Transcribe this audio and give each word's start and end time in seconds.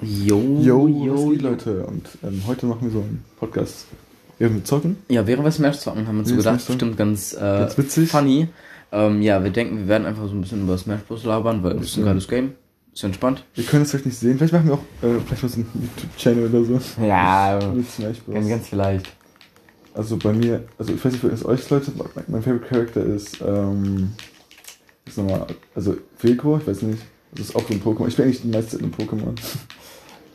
Jo, 0.00 0.38
Yo, 0.62 0.86
jo, 0.88 1.30
geht, 1.30 1.42
jo. 1.42 1.48
Leute? 1.48 1.84
Und 1.86 2.06
ähm, 2.22 2.42
heute 2.46 2.66
machen 2.66 2.82
wir 2.82 2.90
so 2.90 2.98
einen 3.00 3.24
Podcast. 3.38 3.86
Während 4.38 4.56
wir 4.56 4.64
zocken. 4.64 4.96
Ja, 5.08 5.26
während 5.26 5.44
wir 5.44 5.50
Smash 5.50 5.78
zocken, 5.80 6.06
haben 6.06 6.16
wir 6.16 6.20
uns 6.20 6.28
so 6.28 6.36
gedacht, 6.36 6.64
bestimmt 6.64 6.96
ganz, 6.96 7.32
äh, 7.34 7.38
Ganz 7.40 7.76
witzig. 7.76 8.08
funny. 8.10 8.48
Ähm, 8.92 9.20
ja, 9.22 9.42
wir 9.42 9.50
denken, 9.50 9.78
wir 9.78 9.88
werden 9.88 10.06
einfach 10.06 10.26
so 10.28 10.30
ein 10.34 10.40
bisschen 10.40 10.62
über 10.62 10.78
Smash 10.78 11.00
Bros. 11.02 11.24
labern, 11.24 11.62
weil 11.64 11.76
es 11.78 11.86
ist 11.88 11.96
ein 11.98 12.04
geiles 12.04 12.28
Game. 12.28 12.52
Ist 12.94 13.02
entspannt. 13.02 13.44
Wir 13.54 13.64
können 13.64 13.82
es 13.82 13.90
vielleicht 13.90 14.06
nicht 14.06 14.18
sehen. 14.18 14.38
Vielleicht 14.38 14.52
machen 14.52 14.68
wir 14.68 14.74
auch 14.74 14.78
äh, 15.02 15.20
vielleicht 15.26 15.42
was 15.42 15.54
einen 15.54 15.66
YouTube-Channel 15.74 16.46
oder 16.48 16.64
so. 16.64 17.04
Ja, 17.04 17.58
Mit 17.74 17.90
Smash 17.90 18.18
Bros. 18.20 18.34
ganz, 18.34 18.48
ganz 18.48 18.68
vielleicht. 18.68 19.06
Also 19.94 20.16
bei 20.16 20.32
mir, 20.32 20.62
also 20.78 20.92
ich 20.92 21.04
weiß 21.04 21.12
nicht, 21.12 21.24
wie 21.24 21.28
es 21.28 21.44
euch 21.44 21.68
Leute, 21.70 21.90
mein, 21.96 22.24
mein 22.28 22.42
Favorite 22.42 22.66
Character 22.66 23.04
ist, 23.04 23.38
ähm, 23.44 24.12
ist 25.04 25.18
nochmal, 25.18 25.46
also 25.74 25.96
Feco, 26.16 26.58
ich 26.58 26.66
weiß 26.68 26.82
nicht. 26.82 27.02
Das 27.32 27.46
ist 27.48 27.56
auch 27.56 27.66
so 27.66 27.74
ein 27.74 27.82
Pokémon. 27.82 28.06
Ich 28.06 28.16
bin 28.16 28.24
eigentlich 28.26 28.42
die 28.42 28.48
meiste 28.48 28.78
Zeit 28.78 28.82
ein 28.82 28.92
Pokémon. 28.92 29.34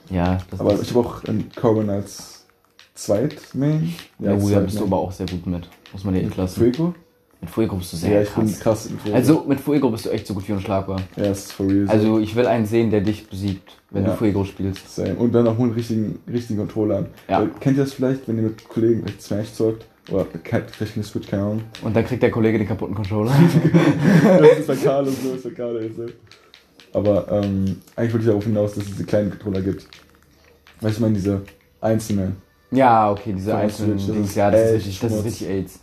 Ja, 0.10 0.38
das 0.52 0.60
Aber 0.60 0.80
ich 0.80 0.90
habe 0.94 1.00
auch 1.08 1.24
einen 1.26 1.50
Corbin 1.56 1.90
als 1.90 2.46
Zweit-Main. 2.96 3.94
ja, 4.20 4.34
oh, 4.36 4.50
da 4.50 4.60
bist 4.60 4.80
du 4.80 4.84
aber 4.84 4.98
auch 4.98 5.12
sehr 5.12 5.26
gut 5.28 5.46
mit. 5.48 5.68
Muss 5.92 6.04
man 6.04 6.14
dir 6.14 6.22
echt 6.24 6.38
lassen. 6.38 6.60
Fuego? 6.60 6.94
Mit 7.42 7.50
Fuego 7.50 7.76
bist 7.76 7.92
du 7.94 7.98
sehr 7.98 8.12
Ja, 8.14 8.22
ich 8.22 8.30
krass. 8.30 8.46
bin 8.46 8.60
krass 8.60 8.86
in 8.86 9.00
Fuego. 9.00 9.16
Also 9.18 9.44
mit 9.48 9.60
Fuego 9.60 9.90
bist 9.90 10.06
du 10.06 10.10
echt 10.12 10.26
so 10.28 10.34
gut 10.34 10.48
wie 10.48 10.54
unschlagbar. 10.54 11.02
ja, 11.18 11.26
ist 11.26 11.52
for 11.52 11.68
real. 11.68 11.88
so. 11.88 11.92
Also 11.92 12.20
ich 12.20 12.36
will 12.36 12.48
einen 12.48 12.66
sehen, 12.66 12.90
der 12.90 13.02
dich 13.02 13.28
besiegt, 13.28 13.78
wenn 13.90 14.04
Ja. 14.06 14.12
du 14.12 14.16
Fuego 14.18 14.46
spielst. 14.46 14.96
Same. 14.96 15.16
Und 15.16 15.34
dann 15.34 15.48
auch 15.48 15.60
einen 15.60 15.74
richtigen, 15.74 16.20
richtigen 16.32 16.60
Controller 16.60 16.98
an. 17.00 17.06
Ja. 17.28 17.42
Weil, 17.42 17.50
kennt 17.60 17.78
ihr 17.78 17.84
das 17.84 17.94
vielleicht, 17.94 18.28
wenn 18.28 18.38
ihr 18.38 18.44
mit 18.44 18.68
Kollegen 18.70 19.04
Smash 19.20 19.52
zockt? 19.54 19.86
Oder 20.12 20.26
vielleicht 20.72 20.96
eine 20.96 21.04
Switch, 21.04 21.28
keine 21.30 21.44
Ahnung. 21.44 21.62
Und 21.82 21.96
dann 21.96 22.06
kriegt 22.06 22.22
der 22.22 22.32
Kollege 22.32 22.58
den 22.58 22.68
kaputten 22.68 22.94
Controller. 22.96 23.32
das 24.24 24.60
ist 24.60 24.68
bei 24.68 24.76
Carlos 24.84 25.14
so, 25.24 25.34
ist 25.34 25.44
bei 25.44 25.50
Carlos. 25.52 25.84
Aber 26.94 27.28
ähm, 27.32 27.82
eigentlich 27.96 28.14
wollte 28.14 28.20
ich 28.20 28.28
darauf 28.28 28.44
hinaus, 28.44 28.76
dass 28.76 28.84
es 28.84 28.92
diese 28.92 29.04
kleinen 29.04 29.32
Controller 29.32 29.62
gibt. 29.62 29.88
Weißt 30.80 30.96
du, 30.96 30.98
ich 30.98 31.00
meine, 31.00 31.16
diese 31.16 31.42
einzelne. 31.82 32.34
ja, 32.72 33.12
okay, 33.12 33.34
diese 33.34 33.56
einzelnen 33.56 33.98
Switch, 33.98 34.08
das 34.08 34.16
Dings, 34.16 34.30
ist 34.30 34.36
ja, 34.36 34.52
das 34.52 34.62
ist 34.62 34.74
richtig, 34.76 35.00
das 35.00 35.14
ist 35.14 35.26
richtig 35.26 35.48
AIDS. 35.50 35.80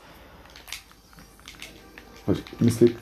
Missklick. 2.61 2.97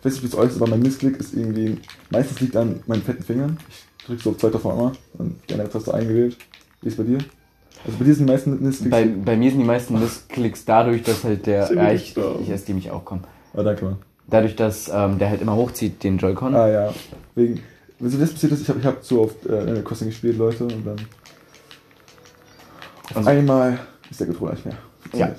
Ich 0.00 0.04
weiß 0.06 0.14
nicht, 0.14 0.22
wie 0.24 0.26
es 0.26 0.34
euch 0.34 0.50
ist, 0.50 0.56
aber 0.56 0.66
mein 0.66 0.80
Missklick 0.80 1.16
ist 1.18 1.34
irgendwie. 1.34 1.78
Meistens 2.10 2.40
liegt 2.40 2.56
an 2.56 2.82
meinen 2.86 3.02
fetten 3.02 3.22
Fingern. 3.22 3.58
Ich 3.68 4.06
drücke 4.06 4.22
so 4.22 4.30
auf 4.30 4.38
zweiter 4.38 4.56
auf 4.56 4.66
einmal 4.66 4.92
und 5.14 5.38
die 5.48 5.54
andere 5.54 5.70
Taste 5.70 5.94
eingewählt. 5.94 6.36
Wie 6.80 6.88
ist 6.88 6.96
bei 6.96 7.04
dir? 7.04 7.18
Also 7.84 7.98
bei 7.98 8.04
dir 8.04 8.14
sind 8.14 8.26
die 8.26 8.32
meisten 8.32 8.62
Missklicks. 8.62 8.90
Bei, 8.90 9.04
bei 9.04 9.36
mir 9.36 9.50
sind 9.50 9.60
die 9.60 9.66
meisten 9.66 9.98
Missklicks 10.00 10.64
dadurch, 10.64 11.02
dass 11.04 11.22
halt 11.22 11.46
der. 11.46 11.72
Ja, 11.72 11.92
ich, 11.92 12.14
gestorben. 12.14 12.42
ich 12.42 12.50
esse 12.50 12.66
die 12.66 12.74
mich 12.74 12.90
auch, 12.90 13.04
komm. 13.04 13.20
Ah, 13.54 13.62
danke 13.62 13.84
mal. 13.84 13.96
Dadurch, 14.32 14.56
dass 14.56 14.88
ähm, 14.92 15.18
der 15.18 15.28
halt 15.30 15.40
immer 15.42 15.54
hochzieht, 15.54 16.02
den 16.02 16.18
Joy-Con. 16.18 16.54
Ah 16.56 16.68
ja. 16.68 16.94
Wegen. 17.36 17.60
Wenn 18.00 18.20
das 18.20 18.32
passiert 18.32 18.50
ist, 18.52 18.62
ich 18.62 18.68
habe 18.68 18.80
ich 18.80 18.86
hab 18.86 19.04
so 19.04 19.20
oft 19.22 19.46
äh, 19.46 19.58
Animal 19.58 19.82
Crossing 19.84 20.08
gespielt, 20.08 20.36
Leute, 20.36 20.64
und 20.64 20.84
dann. 20.84 20.96
Auf 23.10 23.16
Also- 23.18 23.30
einmal 23.30 23.78
ist 24.10 24.18
der 24.20 24.26
Controller 24.26 24.52
nicht 24.54 24.66
mehr. 24.66 24.76
Ja. 25.14 25.32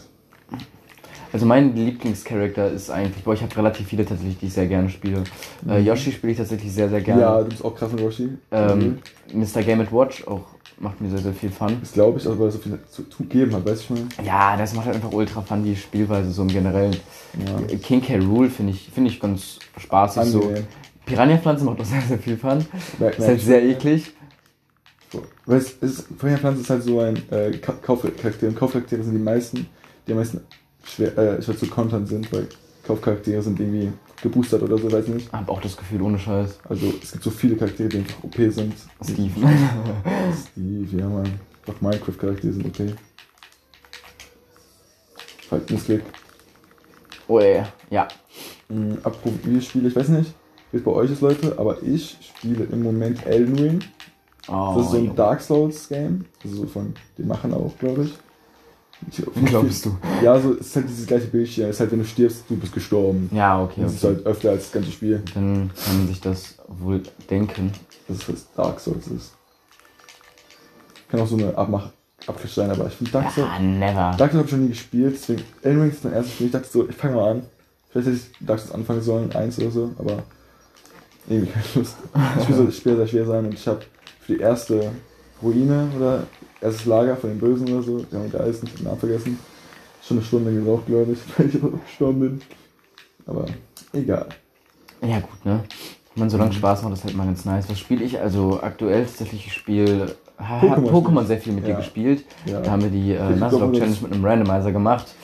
Also 1.32 1.48
mein 1.48 1.76
Lieblingscharakter 1.76 2.70
ist 2.72 2.92
eigentlich, 2.92 3.24
boah, 3.24 3.34
ich 3.34 3.42
habe 3.42 3.58
relativ 3.58 3.88
viele 3.88 4.06
tatsächlich, 4.06 4.38
die 4.38 4.46
ich 4.46 4.54
sehr 4.54 4.68
gerne 4.68 4.88
spiele. 4.90 5.24
Äh, 5.68 5.80
Mhm. 5.80 5.86
Yoshi 5.88 6.12
spiele 6.12 6.32
ich 6.34 6.38
tatsächlich 6.38 6.72
sehr, 6.72 6.88
sehr 6.90 7.02
gerne. 7.02 7.22
Ja, 7.22 7.40
du 7.42 7.50
bist 7.50 7.66
auch 7.66 7.76
krass 7.76 7.92
mit 7.92 8.02
Roshi. 8.02 8.30
ähm, 8.52 9.00
Mr. 9.34 9.64
Game 9.64 9.80
Watch 9.92 10.28
auch 10.28 10.46
macht 10.80 11.00
mir 11.02 11.10
sehr, 11.10 11.20
sehr 11.20 11.34
viel 11.34 11.50
Fun. 11.52 11.78
Das 11.80 11.94
glaube 11.94 12.20
ich, 12.20 12.26
also 12.28 12.38
weil 12.40 12.48
er 12.48 12.52
so 12.52 12.60
viel 12.60 12.80
zu 12.90 13.04
zu 13.10 13.24
geben 13.24 13.54
hat, 13.54 13.66
weißt 13.66 13.84
du 13.90 13.96
schon? 13.96 14.10
Ja, 14.26 14.58
das 14.58 14.74
macht 14.74 14.86
halt 14.88 14.96
einfach 14.96 15.12
ultra 15.12 15.42
fun, 15.42 15.64
die 15.64 15.76
Spielweise 15.76 16.32
so 16.32 16.42
im 16.42 16.48
Generellen. 16.50 16.96
Ja. 17.46 17.78
King 17.78 18.02
K. 18.02 18.18
Rool 18.20 18.50
finde 18.50 18.74
ich, 18.74 18.90
finde 18.94 19.10
ich 19.12 19.20
ganz 19.20 19.60
spaßig 19.78 20.24
so. 20.24 20.42
Angenehm. 20.42 20.68
Piranha-Pflanze 21.06 21.66
macht 21.66 21.80
auch 21.82 21.86
sehr, 21.86 22.02
sehr 22.02 22.18
viel 22.20 22.38
Fun. 22.38 22.66
Merk- 23.00 23.18
Ist 23.20 23.28
halt 23.28 23.38
ich. 23.38 23.46
sehr 23.46 23.64
eklig. 23.64 24.12
Weil 25.46 25.58
es 25.58 25.72
ist, 25.74 26.08
Feuer 26.18 26.38
Pflanze 26.38 26.62
ist 26.62 26.70
halt 26.70 26.84
so 26.84 27.00
ein 27.02 27.18
äh, 27.30 27.52
Ka- 27.58 27.76
Kaufcharakter. 27.82 28.48
Und 28.48 28.56
Kaufcharaktere 28.56 29.04
sind 29.04 29.14
die 29.14 29.20
meisten, 29.20 29.68
die 30.08 30.12
am 30.14 30.18
meisten 30.18 30.42
schwer, 30.84 31.16
äh, 31.18 31.42
schwer 31.42 31.58
zu 31.58 31.68
kontern 31.68 32.08
sind, 32.08 32.32
weil 32.32 32.48
Kaufcharaktere 32.88 33.42
sind 33.42 33.60
irgendwie 33.60 33.92
geboostert 34.24 34.64
oder 34.64 34.78
so, 34.78 34.92
weiß 34.92 35.08
ich 35.08 35.14
nicht. 35.14 35.32
Hab 35.32 35.50
auch 35.50 35.62
das 35.62 35.78
Gefühl, 35.78 36.02
ohne 36.02 36.18
Scheiß. 36.18 36.60
Also 36.68 36.92
es 37.02 37.12
gibt 37.12 37.24
so 37.24 37.30
viele 37.30 37.56
Charaktere, 37.56 37.90
die 37.90 37.98
einfach 37.98 38.24
OP 38.24 38.36
sind. 38.36 38.74
Steve. 39.04 39.30
Steve, 40.52 40.98
ja 40.98 41.08
man. 41.08 41.40
Auch 41.68 41.80
Minecraft-Charaktere 41.82 42.54
sind 42.54 42.66
OP. 42.66 42.96
Halt 45.52 45.70
Missblick. 45.70 46.02
oh 47.28 47.40
ey, 47.40 47.64
ja. 47.90 48.08
Mhm, 48.70 48.98
apropos 49.04 49.34
Videospiele, 49.44 49.90
ich 49.90 49.96
weiß 49.96 50.10
nicht, 50.10 50.34
wie 50.72 50.78
es 50.78 50.84
bei 50.84 50.92
euch 50.92 51.12
ist, 51.12 51.22
Leute, 51.22 51.58
aber 51.58 51.82
ich 51.84 52.18
spiele 52.22 52.64
im 52.72 52.82
Moment 52.82 53.26
Elden 53.26 53.56
Ring. 53.58 53.80
Oh, 54.48 54.74
Das 54.76 54.86
ist 54.86 54.92
so 54.92 54.98
ein 54.98 55.06
jo. 55.06 55.14
Dark 55.14 55.42
Souls 55.42 55.88
Game. 55.88 56.26
Also 56.44 56.56
so 56.58 56.66
von 56.68 56.94
den 57.18 57.28
Machern 57.28 57.54
auch, 57.54 57.72
glaube 57.78 58.06
ich. 58.06 58.14
Ich 59.10 59.24
Wie 59.36 59.46
glaubst 59.46 59.86
du? 59.86 59.98
Ja, 60.22 60.40
so 60.40 60.54
es 60.54 60.68
ist 60.68 60.76
halt 60.76 60.90
dieses 60.90 61.06
gleiche 61.08 61.28
Bildschirm. 61.28 61.70
Es 61.70 61.76
ist 61.76 61.80
halt, 61.82 61.92
wenn 61.92 62.00
du 62.00 62.06
stirbst, 62.06 62.44
du 62.50 62.56
bist 62.58 62.74
gestorben. 62.74 63.30
Ja, 63.34 63.62
okay, 63.64 63.82
Das 63.82 63.94
ist 63.94 64.04
okay. 64.04 64.16
halt 64.16 64.26
öfter 64.26 64.50
als 64.52 64.64
das 64.64 64.72
ganze 64.72 64.92
Spiel. 64.92 65.22
Dann 65.34 65.72
kann 65.86 65.98
man 65.98 66.08
sich 66.08 66.22
das 66.22 66.56
wohl 66.68 67.02
denken. 67.30 67.72
Das 68.08 68.18
ist 68.18 68.30
was 68.30 68.54
Dark 68.56 68.80
Souls 68.80 69.08
ist. 69.08 69.34
Kann 71.10 71.20
auch 71.22 71.28
so 71.28 71.36
eine 71.38 71.56
Abmach 71.58 71.90
Abklatsch 72.26 72.54
sein, 72.54 72.72
aber 72.72 72.88
ich 72.88 72.94
finde 72.94 73.12
Dark 73.12 73.32
Souls. 73.32 73.48
Ja, 73.48 73.60
never. 73.60 74.16
Dark 74.18 74.32
Souls 74.32 74.34
habe 74.34 74.44
ich 74.46 74.50
schon 74.50 74.62
nie 74.64 74.70
gespielt, 74.70 75.14
deswegen 75.16 75.44
Elden 75.62 75.82
Ring 75.82 75.92
ist 75.92 76.04
mein 76.04 76.14
erstes 76.14 76.34
Spiel. 76.36 76.48
Ich 76.48 76.54
dachte 76.54 76.68
so, 76.72 76.88
ich 76.90 76.96
fange 76.96 77.16
mal 77.16 77.32
an. 77.32 77.44
Vielleicht 77.90 78.08
hätte 78.08 78.18
ich 78.18 78.46
Dark 78.48 78.60
Souls 78.60 78.72
anfangen 78.74 79.02
sollen, 79.02 79.32
eins 79.34 79.60
oder 79.60 79.72
so, 79.72 79.92
aber 80.00 80.24
irgendwie 81.28 81.52
keine 81.52 81.66
Lust. 81.76 81.96
Das 82.14 82.44
Spiel 82.44 82.56
soll 82.56 82.72
Spiel 82.72 82.96
sehr 82.98 83.08
schwer 83.08 83.26
sein 83.26 83.46
und 83.46 83.54
ich 83.54 83.68
habe 83.68 83.82
für 84.22 84.34
die 84.34 84.40
erste 84.40 84.92
Ruine 85.42 85.90
oder 85.98 86.24
erstes 86.64 86.86
Lager 86.86 87.16
von 87.16 87.30
den 87.30 87.40
Bösen 87.40 87.70
oder 87.72 87.84
so, 87.84 88.00
der 88.12 88.22
geil 88.30 88.50
ist, 88.50 88.64
nicht 88.64 88.80
den 88.80 88.86
Namen 88.86 89.00
vergessen. 89.00 89.40
Schon 90.02 90.18
eine 90.18 90.26
Stunde 90.26 90.54
gebraucht, 90.54 90.86
glaube 90.88 91.12
ich, 91.14 91.20
weil 91.38 91.48
ich 91.50 91.56
auch 91.64 91.72
gestorben 91.86 92.20
bin. 92.20 92.42
Aber 93.26 93.46
egal. 93.94 94.28
Ja, 95.02 95.20
gut, 95.20 95.46
ne? 95.46 95.64
Wenn 96.16 96.22
man 96.22 96.30
so 96.30 96.38
lange 96.38 96.54
Spaß 96.54 96.84
macht, 96.84 96.94
ist 96.94 97.04
halt 97.04 97.16
mal 97.16 97.26
ganz 97.26 97.46
nice. 97.46 97.70
Was 97.70 97.80
spiele 97.80 98.04
ich? 98.04 98.20
Also 98.20 98.60
aktuell 98.62 99.04
tatsächlich 99.06 99.48
ich 99.48 99.54
spiele 99.54 100.16
Pokémon 100.40 101.26
sehr 101.26 101.40
viel 101.40 101.54
mit 101.54 101.66
dir 101.66 101.72
Ja. 101.72 101.78
gespielt. 101.78 102.26
Ja. 102.46 102.60
Da 102.62 102.72
haben 102.72 102.84
wir 102.84 102.90
die 102.90 103.12
äh, 103.14 103.34
Ich 103.34 103.40
Nuzlocke 103.40 103.78
Challenge 103.80 103.98
mit 104.02 104.14
einem 104.14 104.26
Randomizer 104.26 104.72
gemacht. 104.72 105.08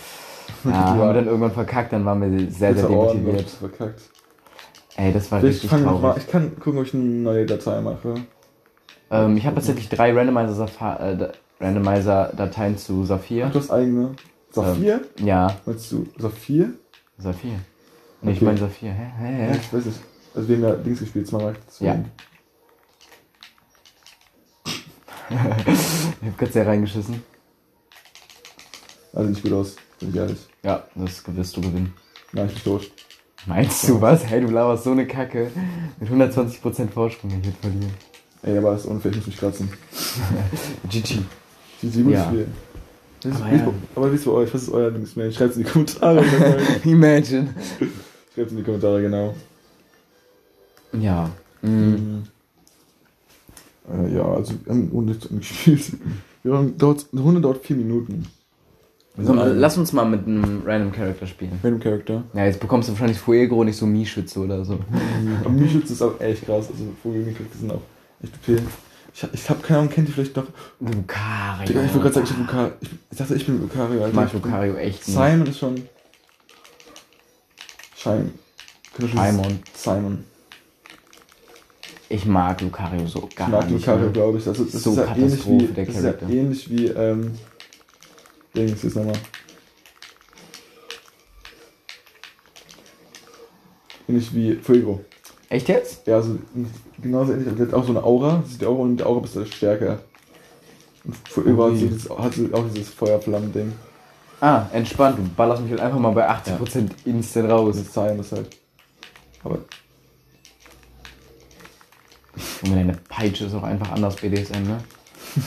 Ja, 0.65 0.71
haben 0.73 0.99
wir 0.99 1.13
dann 1.13 1.27
irgendwann 1.27 1.51
verkackt, 1.53 1.93
dann 1.93 2.03
waren 2.03 2.21
wir 2.21 2.51
sehr, 2.51 2.75
sehr 2.75 2.89
Orden, 2.89 3.19
demotiviert. 3.23 3.45
Gott, 3.61 3.69
verkackt. 3.69 4.01
Ey, 4.97 5.13
das 5.13 5.31
war 5.31 5.39
Vielleicht 5.39 5.63
richtig 5.63 5.71
ich 5.71 5.85
noch 5.85 6.01
mal, 6.01 6.09
traurig. 6.09 6.23
ich 6.25 6.29
kann 6.31 6.59
gucken, 6.59 6.79
ob 6.79 6.85
ich 6.85 6.93
eine 6.93 7.03
neue 7.03 7.45
Datei 7.45 7.79
mache. 7.79 8.15
Ähm, 9.11 9.37
ich 9.37 9.45
habe 9.45 9.55
tatsächlich 9.55 9.89
drei 9.89 10.13
Randomizer-Dateien 10.13 11.19
äh, 11.19 11.63
Randomizer 11.63 12.31
zu 12.77 13.01
Ach, 13.03 13.07
Saphir. 13.07 13.49
du 13.49 13.59
hast 13.59 13.71
eigene. 13.71 14.15
Saphir? 14.51 15.01
Ja, 15.19 15.55
Meinst 15.65 15.91
du 15.91 16.07
Saphir? 16.17 16.73
Saphir. 17.17 17.59
Nee, 18.21 18.31
ich 18.31 18.37
Okay. 18.37 18.45
meine 18.45 18.57
Saphir. 18.57 18.91
Hä? 18.91 19.11
Hä? 19.19 19.23
Ja, 19.47 19.53
Hä? 19.53 19.57
ich 19.61 19.73
weiß 19.73 19.85
nicht. 19.85 19.99
Also 20.35 20.47
wir 20.47 20.55
haben 20.57 20.63
ja 20.63 20.75
Dings 20.75 20.99
gespielt, 20.99 21.27
Smaragd. 21.27 21.61
deswegen. 21.67 22.05
Ich 25.31 26.27
hab 26.27 26.37
kurz 26.39 26.53
sehr 26.53 26.65
reingeschissen. 26.65 27.23
Also 29.13 29.29
nicht 29.29 29.43
gut 29.43 29.53
aus, 29.53 29.75
bin 29.99 30.09
ich 30.09 30.15
ehrlich. 30.15 30.39
Ja, 30.63 30.83
das 30.95 31.23
wirst 31.35 31.55
du 31.57 31.61
gewinnen. 31.61 31.93
Nein, 32.31 32.47
ich 32.47 32.63
bin 32.63 32.63
tot. 32.73 32.91
Meinst 33.45 33.87
du 33.87 34.01
was? 34.01 34.25
Hey, 34.25 34.41
du 34.41 34.47
laberst 34.47 34.83
so 34.85 34.91
eine 34.91 35.05
Kacke. 35.07 35.51
Mit 35.99 36.09
120% 36.09 36.89
Vorsprung, 36.89 37.29
ich 37.31 37.45
werde 37.45 37.57
verlieren. 37.61 37.93
Ey, 38.43 38.57
aber 38.57 38.71
das 38.71 38.81
ist 38.81 38.87
unfair, 38.87 39.11
ich 39.11 39.17
muss 39.17 39.27
mich 39.27 39.37
kratzen. 39.37 39.69
GG. 40.89 41.19
Sieben 41.81 42.09
Ja. 42.09 42.25
Spiel. 42.25 42.47
Das 43.21 43.33
ist, 43.35 43.41
Aber 43.41 43.53
ja. 43.55 43.73
aber 43.95 44.11
wie 44.11 44.15
ist 44.15 44.25
bei 44.25 44.31
euch? 44.31 44.53
Was 44.53 44.63
ist 44.63 44.69
euer 44.69 44.87
Lieblingsmail? 44.87 45.31
Schreibt 45.33 45.51
es 45.51 45.57
in 45.57 45.63
die 45.65 45.69
Kommentare. 45.69 46.23
Imagine. 46.85 47.53
Schreibt 48.33 48.47
es 48.47 48.51
in 48.51 48.57
die 48.57 48.63
Kommentare, 48.63 49.01
genau. 49.01 49.35
Ja. 50.93 51.29
Mhm. 51.61 52.23
Äh, 53.91 54.15
ja, 54.15 54.23
also 54.23 54.53
wir 54.63 54.71
haben 54.73 54.83
eine 54.83 54.91
Runde 54.91 55.15
gespielt. 55.37 55.91
Wir 56.43 56.53
haben, 56.53 56.77
dauert, 56.77 57.07
eine 57.11 57.21
Runde 57.21 57.41
dauert 57.41 57.57
vier 57.65 57.75
Minuten. 57.75 58.25
So, 59.21 59.33
lass 59.33 59.77
uns 59.77 59.91
mal 59.91 60.05
mit 60.05 60.25
einem 60.25 60.61
Random 60.65 60.93
Character 60.93 61.27
spielen. 61.27 61.59
Random 61.61 61.81
Character. 61.81 62.23
Ja, 62.33 62.45
jetzt 62.45 62.61
bekommst 62.61 62.87
du 62.87 62.93
wahrscheinlich 62.93 63.17
Fuego, 63.17 63.65
nicht 63.65 63.75
so 63.75 63.85
Mii-Schütze 63.85 64.39
oder 64.39 64.63
so. 64.63 64.79
Aber 65.41 65.49
Mischutz 65.49 65.89
ist 65.89 66.01
auch 66.01 66.17
echt 66.21 66.45
krass. 66.45 66.69
Also 66.71 66.85
Vogelmikros 67.03 67.47
sind 67.59 67.69
auch 67.71 67.81
OP. 68.23 68.61
Ich, 69.13 69.27
ich 69.33 69.49
hab 69.49 69.63
keine 69.63 69.79
Ahnung, 69.79 69.91
kennt 69.91 70.07
ihr 70.07 70.13
vielleicht 70.13 70.35
noch? 70.35 70.45
Lucario. 70.79 71.69
Ich 71.69 71.75
wollte 71.75 71.99
gerade 71.99 72.13
sagen, 72.13 72.25
ich, 72.25 72.31
hab 72.31 72.39
Lucario. 72.39 72.73
ich, 72.81 72.89
ich 73.11 73.17
dachte, 73.17 73.35
ich 73.35 73.45
bin 73.45 73.61
Lucario, 73.61 73.97
Ich 73.97 74.03
Alter. 74.03 74.15
mag 74.15 74.25
Ich 74.27 74.31
bin- 74.33 74.41
Lucario 74.41 74.75
echt 74.75 75.07
nicht. 75.07 75.17
Simon 75.17 75.47
ist 75.47 75.59
schon. 75.59 75.89
Schein. 77.97 78.33
Simon. 78.97 79.59
Simon. 79.75 80.23
Ich 82.07 82.25
mag 82.25 82.59
Lucario 82.61 83.05
so 83.07 83.27
Ich 83.29 83.35
gar 83.35 83.49
mag 83.49 83.69
nicht. 83.69 83.85
Lucario, 83.85 84.05
ne? 84.07 84.11
glaube 84.11 84.37
ich. 84.39 84.47
Also, 84.47 84.63
das 84.63 84.81
So 84.83 84.91
ist 84.91 84.97
ja 84.97 85.15
ähnlich 85.15 85.47
wie. 85.47 85.67
der 85.67 85.85
Das 85.85 85.95
ist 85.95 86.03
ja 86.03 86.13
ähnlich 86.29 86.69
wie. 86.69 86.85
Ähm, 86.87 87.37
Dings 88.55 88.83
ist 88.83 88.95
nochmal. 88.95 89.13
Ähnlich 94.07 94.33
wie 94.33 94.55
Fuego. 94.55 95.03
Echt 95.49 95.67
jetzt? 95.67 96.05
Ja, 96.05 96.15
also 96.17 96.37
genauso 97.01 97.33
ähnlich. 97.33 97.55
Der 97.55 97.67
hat 97.67 97.73
auch 97.73 97.83
so 97.83 97.91
eine 97.91 98.03
Aura. 98.03 98.43
Sieht 98.47 98.61
die 98.61 98.65
Aura 98.65 98.81
und 98.83 98.97
der 98.97 99.07
Aura 99.07 99.21
bist 99.21 99.35
du 99.35 99.45
stärker. 99.45 99.99
Und 101.03 101.15
für 101.27 101.41
überall 101.41 101.71
Ui. 101.71 101.79
so 101.79 101.87
dieses, 101.87 102.09
hat 102.09 102.33
sie 102.33 102.53
auch 102.53 102.63
dieses 102.73 102.89
Feuerflammen-Ding. 102.89 103.73
Ah, 104.41 104.67
entspannt. 104.71 105.17
Du 105.17 105.23
ballerst 105.35 105.63
mich 105.63 105.71
halt 105.71 105.81
einfach 105.81 105.99
mal 105.99 106.11
bei 106.11 106.29
80% 106.29 106.89
instant 107.05 107.49
raus. 107.49 107.77
Das 107.77 107.91
Zahlen 107.91 108.17
das 108.17 108.31
halt. 108.31 108.49
Aber 109.43 109.59
Und 112.63 112.75
deine 112.75 112.93
Peitsche 113.09 113.45
ist 113.45 113.53
auch 113.53 113.63
einfach 113.63 113.91
anders 113.91 114.15
BDSM, 114.17 114.63
ne? 114.63 114.83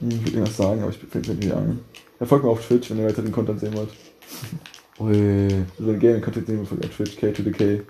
ich 0.00 0.18
würde 0.24 0.30
irgendwas 0.30 0.56
sagen, 0.56 0.82
aber 0.82 0.90
ich 0.90 0.98
fällt 0.98 1.28
mir 1.28 1.34
nicht 1.34 1.52
ein. 1.52 1.80
Ja, 2.18 2.26
folgt 2.26 2.44
mir 2.44 2.50
auf 2.50 2.66
Twitch, 2.66 2.90
wenn 2.90 2.98
ihr 2.98 3.06
weiter 3.06 3.22
den 3.22 3.32
Content 3.32 3.60
sehen 3.60 3.74
wollt. 3.74 3.90
Ui. 5.00 5.64
Also 5.78 5.92
Gaming-Content 5.98 6.46
sehen 6.46 6.58
wollt, 6.58 6.68
folgt 6.68 6.84
auf 6.84 6.96
Twitch, 6.96 7.16
K2DK. 7.18 7.82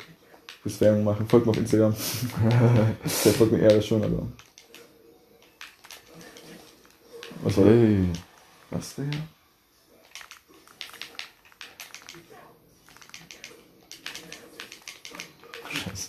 Fürs 0.62 0.80
Werbung 0.80 1.04
machen. 1.04 1.26
Folgt 1.26 1.46
mir 1.46 1.50
auf 1.52 1.58
Instagram. 1.58 1.94
Der 3.24 3.32
folgt 3.32 3.52
mir 3.52 3.58
eher 3.60 3.82
schon, 3.82 4.04
aber. 4.04 4.26
Was 7.42 7.56
war 7.56 7.64
das? 7.64 7.74
Ui. 7.74 8.08
Was, 8.70 8.94
Digga? 8.94 9.18
Scheiße. 15.70 16.08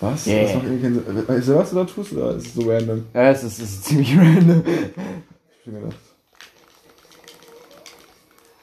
Was? 0.00 0.26
Yeah. 0.26 0.42
Das 0.42 0.54
macht 0.54 0.64
irgendwie 0.64 0.82
keinen 0.82 0.94
Sinn. 0.94 1.28
Weißt 1.28 1.48
du, 1.48 1.54
was 1.54 1.70
du 1.70 1.76
da 1.76 1.84
tust? 1.84 2.12
Oder 2.12 2.36
ist 2.36 2.46
es 2.46 2.54
so 2.54 2.70
random? 2.70 3.06
Ja, 3.14 3.30
es 3.30 3.44
ist, 3.44 3.58
es 3.58 3.70
ist 3.70 3.84
ziemlich 3.84 4.10
random. 4.18 4.62
Ich 4.66 5.66
hab 5.66 5.72
mir 5.72 5.80
gedacht. 5.80 6.07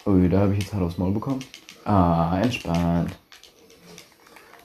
Ui, 0.05 0.29
da 0.29 0.41
habe 0.41 0.53
ich 0.53 0.59
jetzt 0.63 0.73
hart 0.73 0.83
aufs 0.83 0.97
Maul 0.97 1.11
bekommen. 1.11 1.39
Ah, 1.83 2.39
entspannt. 2.41 3.11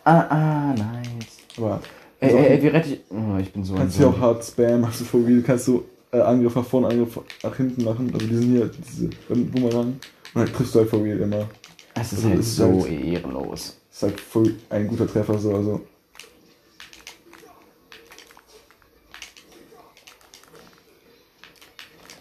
Ah, 0.05 0.21
ah, 0.29 0.75
nice. 0.75 1.39
Aber. 1.57 1.81
Ey, 2.21 2.29
Also 2.29 2.37
ey, 2.39 2.47
ey, 2.57 2.63
wie 2.63 2.67
rette 2.69 2.89
ich. 2.91 3.01
Oh, 3.11 3.39
ich 3.39 3.53
bin 3.53 3.65
so 3.65 3.75
kannst 3.75 3.97
hier 3.97 4.09
auch 4.09 4.19
hart 4.21 4.45
spam, 4.45 4.87
hast 4.87 5.01
du 5.01 5.05
vor 5.05 5.27
wie, 5.27 5.41
kannst 5.43 5.69
du 5.69 5.85
äh, 6.13 6.21
Angriff 6.21 6.55
nach 6.55 6.65
vorne, 6.67 6.89
Angriff 6.89 7.19
nach 7.43 7.57
hinten 7.57 7.85
machen. 7.85 8.11
Also 8.13 8.27
die 8.27 8.35
sind 8.37 8.53
hier, 8.53 8.71
diese 8.87 9.09
Boomerang. 9.29 9.87
Und 9.87 10.01
dann 10.35 10.53
triffst 10.53 10.75
du 10.75 10.81
halt 10.81 10.93
real 10.93 11.19
immer. 11.21 11.47
Es 11.95 12.13
ist 12.13 12.19
also 12.19 12.29
halt 12.29 12.39
ist 12.41 12.57
so 12.57 12.83
halt- 12.85 13.05
ehrenlos. 13.05 13.79
ist 13.91 14.03
halt 14.03 14.21
voll 14.21 14.55
ein 14.69 14.87
guter 14.87 15.07
Treffer 15.07 15.39
so, 15.39 15.55
also. 15.55 15.81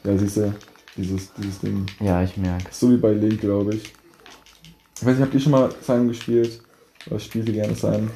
Ja, 0.04 0.18
siehst 0.18 0.38
du, 0.38 0.54
dieses, 1.00 1.34
dieses 1.34 1.60
Ding. 1.60 1.86
Ja, 2.00 2.22
ich 2.24 2.36
merke. 2.38 2.66
So 2.72 2.92
wie 2.92 2.98
bei 2.98 3.12
Link, 3.14 3.42
glaube 3.42 3.76
ich. 3.76 3.84
Ich 5.00 5.06
weiß 5.06 5.16
nicht, 5.16 5.22
habt 5.22 5.34
ihr 5.34 5.40
schon 5.40 5.52
mal 5.54 5.70
Simon 5.82 6.10
gespielt? 6.10 6.60
Oder 7.10 7.20
spielt 7.20 7.48
ihr 7.48 7.54
gerne 7.56 7.76
Simon? 7.76 8.12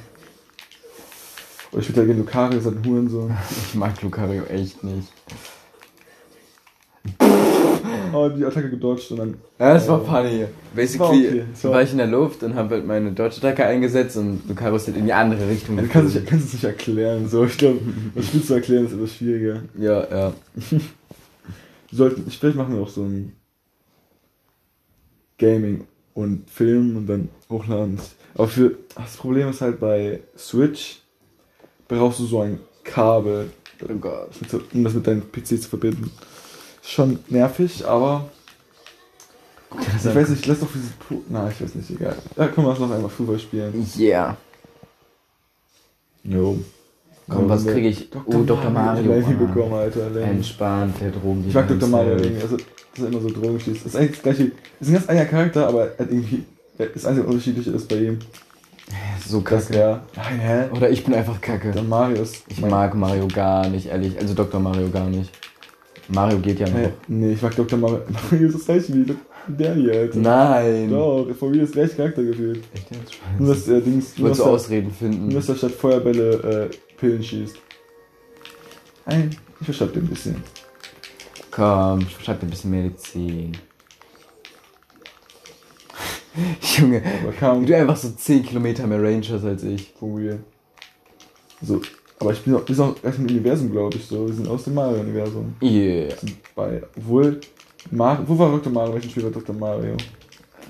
Oder 1.71 1.81
ich 1.81 1.87
ja 1.89 1.93
gerne 2.03 2.13
Lucario, 2.19 2.59
ist 2.59 2.67
ein 2.67 2.83
Hurensohn. 2.85 3.35
Ich 3.67 3.75
mag 3.75 3.99
Lucario 4.01 4.43
echt 4.45 4.83
nicht. 4.83 5.07
Oh, 8.15 8.29
die 8.29 8.45
Attacke 8.45 8.69
gedodged 8.69 9.09
und 9.11 9.17
dann. 9.17 9.33
Ja, 9.57 9.75
es 9.75 9.87
war 9.87 9.99
funny. 10.05 10.45
Basically 10.75 10.99
War 10.99 11.09
okay, 11.09 11.43
war- 11.63 11.81
ich 11.81 11.91
in 11.93 11.97
der 11.97 12.05
Luft 12.05 12.43
und 12.43 12.53
habe 12.53 12.75
halt 12.75 12.85
meine 12.85 13.11
deutsche 13.11 13.39
Attacke 13.39 13.65
eingesetzt 13.65 14.17
und 14.17 14.47
Lucario 14.47 14.75
ist 14.75 14.85
halt 14.85 14.97
in 14.97 15.05
die 15.05 15.13
andere 15.13 15.49
Richtung 15.49 15.77
Du 15.77 15.87
kannst, 15.87 16.13
geflogen. 16.13 16.23
es- 16.23 16.29
kannst 16.29 16.45
es 16.47 16.53
nicht 16.53 16.63
erklären, 16.63 17.27
so. 17.27 17.43
Ich 17.45 17.57
glaube, 17.57 17.79
das 18.13 18.25
Spiel 18.27 18.43
zu 18.43 18.53
erklären 18.53 18.85
ist 18.85 18.93
etwas 18.93 19.15
schwieriger. 19.15 19.61
Ja, 19.79 20.07
ja. 20.11 20.33
Wir 21.93 21.97
sollten, 21.97 22.25
ich, 22.27 22.39
vielleicht 22.39 22.57
machen 22.57 22.75
wir 22.75 22.81
auch 22.81 22.89
so 22.89 23.03
ein 23.03 23.35
Gaming 25.37 25.85
und 26.15 26.49
Film 26.49 26.97
und 26.97 27.05
dann 27.05 27.29
hochladen. 27.51 27.99
Aber 28.33 28.47
für, 28.47 28.79
das 28.95 29.15
Problem 29.15 29.49
ist 29.49 29.61
halt 29.61 29.79
bei 29.79 30.21
Switch 30.35 31.01
brauchst 31.87 32.19
du 32.19 32.25
so 32.25 32.41
ein 32.41 32.59
Kabel, 32.83 33.51
Oh 33.83 34.25
um 34.73 34.83
das 34.83 34.93
mit 34.93 35.05
deinem 35.05 35.31
PC 35.31 35.61
zu 35.61 35.69
verbinden. 35.69 36.09
Schon 36.81 37.19
nervig, 37.29 37.85
aber 37.85 38.27
ich 39.79 40.15
weiß 40.15 40.29
nicht, 40.29 40.47
lass 40.47 40.61
doch 40.61 40.71
dieses 40.73 40.93
Pro. 40.93 41.21
Na, 41.29 41.47
ich 41.47 41.61
weiß 41.61 41.75
nicht, 41.75 41.91
egal. 41.91 42.17
Ja, 42.35 42.47
komm, 42.47 42.65
lass 42.65 42.79
noch 42.79 42.89
einmal 42.89 43.11
Fußball 43.11 43.37
spielen. 43.37 43.87
Yeah. 43.99 44.35
Jo. 46.23 46.57
Komm, 47.29 47.47
was 47.49 47.65
kriege 47.65 47.87
ich? 47.87 48.09
Dr. 48.09 48.35
Oh, 48.41 48.43
Dr. 48.43 48.69
Mario. 48.69 49.11
Lenny 49.13 49.25
Ah. 49.39 49.45
bekommen, 49.45 49.73
Alter. 49.73 50.09
Lenny. 50.09 50.31
Entspannt, 50.31 50.95
der 51.01 51.11
Drogen. 51.11 51.45
Ich 51.47 51.53
mag 51.53 51.67
Dr. 51.67 51.87
Mario 51.89 52.15
irgendwie, 52.17 52.41
also 52.41 52.57
das 52.57 53.03
ist 53.05 53.09
immer 53.11 53.21
so 53.21 53.29
Drogenschieß. 53.29 53.83
Das 53.83 53.85
ist 53.93 53.95
eigentlich 53.95 54.11
das 54.11 54.21
gleiche, 54.23 54.43
ist 54.79 54.87
ein 54.89 54.93
ganz 54.93 55.09
eigener 55.09 55.25
Charakter, 55.25 55.67
aber 55.67 55.85
er 55.97 55.99
hat 56.05 56.11
irgendwie, 56.11 56.43
das 56.77 57.05
einzige 57.05 57.25
Unterschiedliche 57.27 57.71
ist 57.71 57.87
bei 57.87 57.95
ihm, 57.95 58.19
So 59.27 59.39
dass 59.39 59.67
kacke. 59.67 59.79
er, 59.79 60.01
nein, 60.15 60.39
hä? 60.39 60.63
Oder 60.75 60.89
ich 60.89 61.03
bin 61.05 61.13
einfach 61.13 61.39
kacke. 61.39 61.71
Der 61.71 61.83
Mario 61.83 62.21
ist, 62.21 62.43
Ich 62.49 62.59
mag 62.61 62.93
Mario 62.93 63.27
gar 63.33 63.69
nicht, 63.69 63.87
ehrlich. 63.87 64.19
Also 64.19 64.33
Dr. 64.33 64.59
Mario 64.59 64.89
gar 64.89 65.09
nicht. 65.09 65.31
Mario 66.09 66.37
geht 66.39 66.59
ja 66.59 66.67
noch. 66.67 66.89
Nee, 67.07 67.31
ich 67.31 67.41
mag 67.41 67.55
Dr. 67.55 67.79
Mario, 67.79 67.99
Mario 68.31 68.47
ist 68.49 68.55
das 68.55 68.65
gleiche 68.65 68.93
wie 68.93 69.15
der 69.47 69.75
hier, 69.75 69.93
Alter. 69.93 70.19
Nein. 70.19 70.89
Doch, 70.89 71.27
von 71.37 71.51
mir 71.51 71.63
ist 71.63 71.69
das 71.69 71.75
gleiche 71.75 71.95
Charakter 71.95 72.23
gefühlt. 72.23 72.59
Echt 72.73 72.91
jetzt? 72.91 73.13
Nur, 73.39 73.49
dass 73.53 73.65
der 73.65 73.79
Dings, 73.81 74.13
Ich 74.15 74.23
dass 74.23 74.37
so 74.37 74.43
er, 74.43 74.49
Ausreden 74.51 74.87
nur, 74.87 74.95
finden. 75.11 75.29
dass 75.33 75.49
er 75.49 75.55
statt 75.55 75.71
Feuerbälle, 75.71 76.69
äh, 76.71 76.75
Pillen 76.97 77.23
schießt. 77.23 77.57
Nein, 79.05 79.35
ich 79.59 79.65
verschreib 79.65 79.93
dir 79.93 79.99
ein 79.99 80.07
bisschen. 80.07 80.43
Komm, 81.51 82.07
schreib 82.23 82.39
dir 82.39 82.47
ein 82.47 82.49
bisschen 82.49 82.71
Medizin. 82.71 83.57
Junge, 86.77 87.01
kam, 87.39 87.65
du 87.65 87.75
einfach 87.75 87.97
so 87.97 88.09
10 88.09 88.43
Kilometer 88.43 88.87
mehr 88.87 89.01
Range 89.01 89.25
hast 89.29 89.45
als 89.45 89.63
ich. 89.63 89.93
real. 90.01 90.39
So, 91.61 91.81
aber 92.19 92.33
ich 92.33 92.41
bin 92.41 92.55
auch, 92.55 92.67
wir 92.67 92.75
sind 92.75 92.85
auch 92.85 92.95
erst 93.03 93.19
im 93.19 93.25
Universum, 93.25 93.71
glaube 93.71 93.97
ich, 93.97 94.05
so. 94.05 94.27
Wir 94.27 94.33
sind 94.33 94.47
aus 94.47 94.63
dem 94.63 94.73
Mario-Universum. 94.73 95.55
Yeah. 95.61 96.13
bei, 96.55 96.81
obwohl, 96.97 97.39
Mar 97.91 98.23
wo 98.25 98.37
war 98.37 98.51
Dr. 98.51 98.71
Mario? 98.71 98.93
Welchen 98.93 99.09
Spiel 99.09 99.23
war 99.23 99.31
Dr. 99.31 99.55
Mario? 99.55 99.95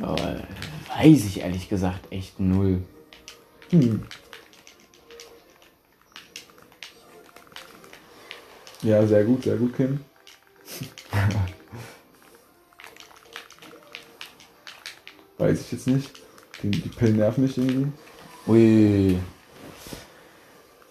Oh, 0.01 0.15
weiß 0.15 1.25
ich 1.25 1.41
ehrlich 1.41 1.69
gesagt 1.69 2.11
echt 2.11 2.39
null. 2.39 2.79
Hm. 3.69 4.03
Ja, 8.83 9.06
sehr 9.07 9.24
gut, 9.24 9.44
sehr 9.44 9.56
gut, 9.56 9.75
Kim. 9.75 10.00
Weiß 15.38 15.62
ich 15.62 15.71
jetzt 15.71 15.88
nicht. 15.88 16.12
Die, 16.62 16.69
die 16.69 16.89
Pillen 16.89 17.15
nerven 17.18 17.44
mich 17.44 17.57
irgendwie. 17.57 17.88
Ui. 18.47 19.18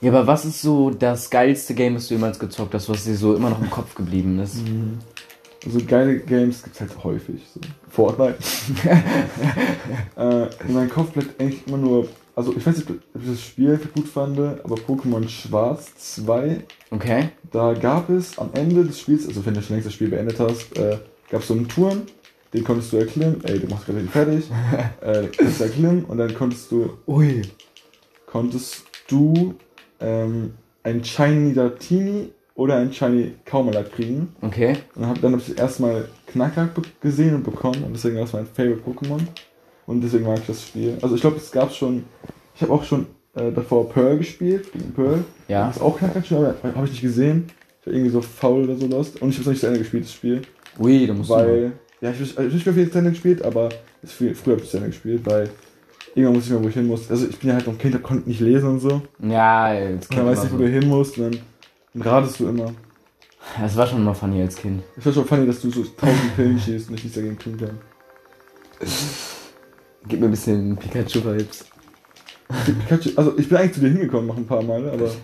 Ja, 0.01 0.11
aber 0.11 0.27
was 0.27 0.45
ist 0.45 0.63
so 0.63 0.91
das 0.91 1.31
geilste 1.31 1.75
Game, 1.75 1.95
das 1.95 2.09
du 2.09 2.15
jemals 2.15 2.39
gezockt 2.39 2.75
hast, 2.75 2.89
was 2.89 3.05
dir 3.05 3.15
so 3.15 3.37
immer 3.37 3.51
noch 3.51 3.61
im 3.61 3.71
Kopf 3.71 3.95
geblieben 3.95 4.41
ist? 4.41 4.57
Also 5.65 5.79
geile 5.87 6.19
Games 6.19 6.63
gibt's 6.63 6.81
halt 6.81 7.05
häufig. 7.05 7.41
So. 7.55 7.61
Fortnite. 7.89 8.39
äh, 10.17 10.49
in 10.67 10.75
meinem 10.75 10.91
Kopf 10.91 11.13
bleibt 11.13 11.41
eigentlich 11.41 11.67
immer 11.67 11.77
nur. 11.79 12.09
Also 12.35 12.55
ich 12.57 12.67
weiß 12.67 12.77
nicht, 12.77 12.91
ob 12.91 13.23
ich 13.23 13.29
das 13.29 13.43
Spiel 13.43 13.79
gut 13.95 14.09
fand, 14.09 14.39
aber 14.39 14.77
Pokémon 14.77 15.29
Schwarz 15.29 15.95
2 16.17 16.65
Okay. 16.93 17.31
Da 17.51 17.73
gab 17.73 18.11
es 18.11 18.39
am 18.39 18.51
Ende 18.53 18.85
des 18.85 19.01
Spiels, 19.01 19.27
also 19.27 19.45
wenn 19.47 19.55
du 19.55 19.63
schon 19.63 19.77
längst 19.77 19.87
das 19.87 19.95
Spiel 19.95 20.09
beendet 20.09 20.39
hast, 20.39 20.77
äh, 20.79 20.99
gab 21.31 21.41
es 21.41 21.49
so 21.49 21.55
einen 21.55 21.67
Turm, 21.67 22.03
den 22.53 22.65
konntest 22.65 22.93
du 22.93 22.99
erklimmen, 22.99 23.43
ey, 23.45 23.59
du 23.59 23.67
machst 23.67 23.87
gerade 23.87 24.01
fertig, 24.01 24.45
äh, 25.01 25.27
konntest 25.35 25.61
du 25.61 25.65
erklimmen 25.65 26.05
und 26.05 26.19
dann 26.19 26.35
konntest 26.35 26.71
du, 26.71 26.99
Ui. 27.07 27.43
konntest 28.27 28.85
du 29.09 29.55
ähm, 30.01 30.53
ein 30.83 31.03
Shiny 31.03 31.49
Nidatini 31.49 32.31
oder 32.55 32.77
ein 32.77 32.93
Shiny 32.93 33.37
Kaumala 33.47 33.83
kriegen. 33.85 34.35
Okay. 34.43 34.77
Und 34.95 35.07
hab, 35.07 35.21
dann 35.23 35.33
habe 35.33 35.43
ich 35.47 35.57
erstmal 35.57 36.09
Knacker 36.27 36.69
gesehen 37.01 37.35
und 37.37 37.43
bekommen 37.43 37.83
und 37.85 37.95
deswegen 37.95 38.17
war 38.17 38.25
es 38.25 38.35
mein 38.35 38.47
Favorite 38.47 38.83
Pokémon. 38.83 39.21
Und 39.87 40.01
deswegen 40.01 40.25
mag 40.25 40.39
ich 40.39 40.47
das 40.47 40.63
Spiel. 40.63 40.97
Also 41.03 41.15
ich 41.15 41.21
glaube, 41.21 41.37
es 41.37 41.51
gab 41.51 41.73
schon, 41.73 42.05
ich 42.55 42.63
habe 42.63 42.73
auch 42.73 42.85
schon 42.85 43.07
äh, 43.35 43.51
davor 43.53 43.89
Pearl 43.89 44.19
gespielt, 44.19 44.73
gegen 44.73 44.93
Pearl. 44.93 45.25
Ja. 45.49 45.67
Das 45.67 45.77
ist 45.77 45.83
auch 45.83 45.99
Knacker 45.99 46.23
schon, 46.23 46.39
aber 46.39 46.55
habe 46.75 46.87
ich 46.87 46.93
nicht 46.93 47.03
gesehen. 47.03 47.47
Ich 47.81 47.87
war 47.87 47.95
irgendwie 47.95 48.11
so 48.11 48.21
faul 48.21 48.65
oder 48.65 48.77
so 48.77 48.87
lost. 48.87 49.21
Und 49.21 49.31
ich 49.31 49.37
habe 49.37 49.43
es 49.43 49.49
nicht 49.49 49.61
zu 49.61 49.67
Ende 49.67 49.79
gespielt, 49.81 50.05
das 50.05 50.13
Spiel. 50.13 50.43
Ui, 50.79 51.07
da 51.07 51.15
musst 51.15 51.31
du. 51.31 51.35
Weil, 51.35 51.73
ja, 52.01 52.11
ich 52.11 52.37
habe 52.37 52.49
nicht 52.49 52.67
mehr 52.67 52.75
viel 52.75 52.91
zu 52.91 52.99
Ende 52.99 53.11
gespielt, 53.11 53.43
aber 53.43 53.69
es 54.03 54.13
viel, 54.13 54.35
früher 54.35 54.55
habe 54.55 54.65
ich 54.65 54.71
zu 54.71 54.77
Ende 54.77 54.91
gespielt, 54.91 55.23
weil 55.25 55.51
irgendwann 56.15 56.37
muss 56.37 56.47
ich 56.47 56.53
mal, 56.53 56.63
wo 56.63 56.69
ich 56.69 56.75
hin 56.75 56.87
muss. 56.87 57.11
Also 57.11 57.27
ich 57.27 57.39
bin 57.39 57.49
ja 57.49 57.57
halt 57.57 57.67
noch 57.67 57.75
ein 57.75 57.79
Kind, 57.79 57.95
der 57.95 58.01
konnte 58.01 58.29
nicht 58.29 58.41
lesen 58.41 58.69
und 58.69 58.81
so. 58.81 59.03
mal. 59.19 59.33
Ja, 59.33 59.75
jetzt 59.75 60.11
Und 60.11 60.19
dann 60.19 60.27
weißt 60.27 60.43
du 60.43 60.47
nicht, 60.47 60.55
wo 60.55 60.59
du 60.59 60.69
hin 60.69 60.89
musst 60.89 61.19
und 61.19 61.25
dann, 61.25 61.41
dann 61.95 62.03
ratest 62.03 62.41
du 62.41 62.49
immer. 62.49 62.73
Das 63.61 63.77
war 63.77 63.87
schon 63.87 63.99
immer 63.99 64.15
funny 64.15 64.41
als 64.41 64.57
Kind. 64.57 64.83
Ich 64.97 65.03
finde 65.03 65.19
schon 65.19 65.27
funny, 65.27 65.47
dass 65.47 65.61
du 65.61 65.71
so 65.71 65.83
tausend 65.83 66.37
Pillen 66.37 66.59
schießt 66.59 66.89
und 66.89 66.95
ich 66.95 67.05
nichts 67.05 67.17
dagegen 67.17 67.39
tun 67.39 67.57
kann. 67.59 67.79
Gib 70.09 70.21
mir 70.21 70.27
ein 70.27 70.31
bisschen 70.31 70.77
Pikachu-Vibes. 70.77 71.65
Pikachu, 72.89 73.11
also 73.17 73.39
ich 73.39 73.49
bin 73.49 73.59
eigentlich 73.59 73.73
zu 73.75 73.81
dir 73.81 73.91
hingekommen 73.91 74.27
noch 74.27 74.37
ein 74.37 74.47
paar 74.47 74.63
Mal, 74.63 74.89
aber 74.89 75.05
Jetzt 75.05 75.17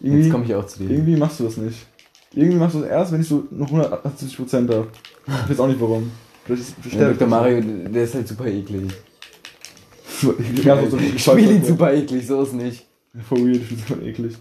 irgendwie, 0.00 0.28
komme 0.28 0.44
ich 0.44 0.54
auch 0.54 0.66
zu 0.66 0.80
dir. 0.80 0.90
irgendwie 0.90 1.16
machst 1.16 1.40
du 1.40 1.44
das 1.44 1.56
nicht. 1.56 1.86
Irgendwie 2.34 2.58
machst 2.58 2.74
du 2.74 2.80
das 2.80 2.88
erst, 2.88 3.12
wenn 3.12 3.20
ich 3.20 3.28
so 3.28 3.44
noch 3.50 3.70
180% 3.70 4.68
habe. 4.68 4.88
Ich 5.26 5.50
weiß 5.50 5.60
auch 5.60 5.68
nicht 5.68 5.80
warum. 5.80 6.10
Vielleicht 6.44 6.62
ist 6.62 6.92
Ja, 6.94 7.08
Dr. 7.10 7.28
Mario, 7.28 7.60
der 7.60 8.04
ist 8.04 8.14
halt 8.14 8.28
super 8.28 8.46
eklig. 8.46 8.92
Ganz 10.64 10.90
so 10.90 10.98
Ich 10.98 11.22
spiele 11.22 11.52
ihn 11.54 11.64
super 11.64 11.92
eklig, 11.92 12.26
so 12.26 12.42
ist 12.42 12.52
nicht. 12.54 12.86
For 13.28 13.38
real, 13.38 13.56
ich 13.56 13.66
finde 13.66 13.82
es 14.02 14.08
eklig. 14.08 14.36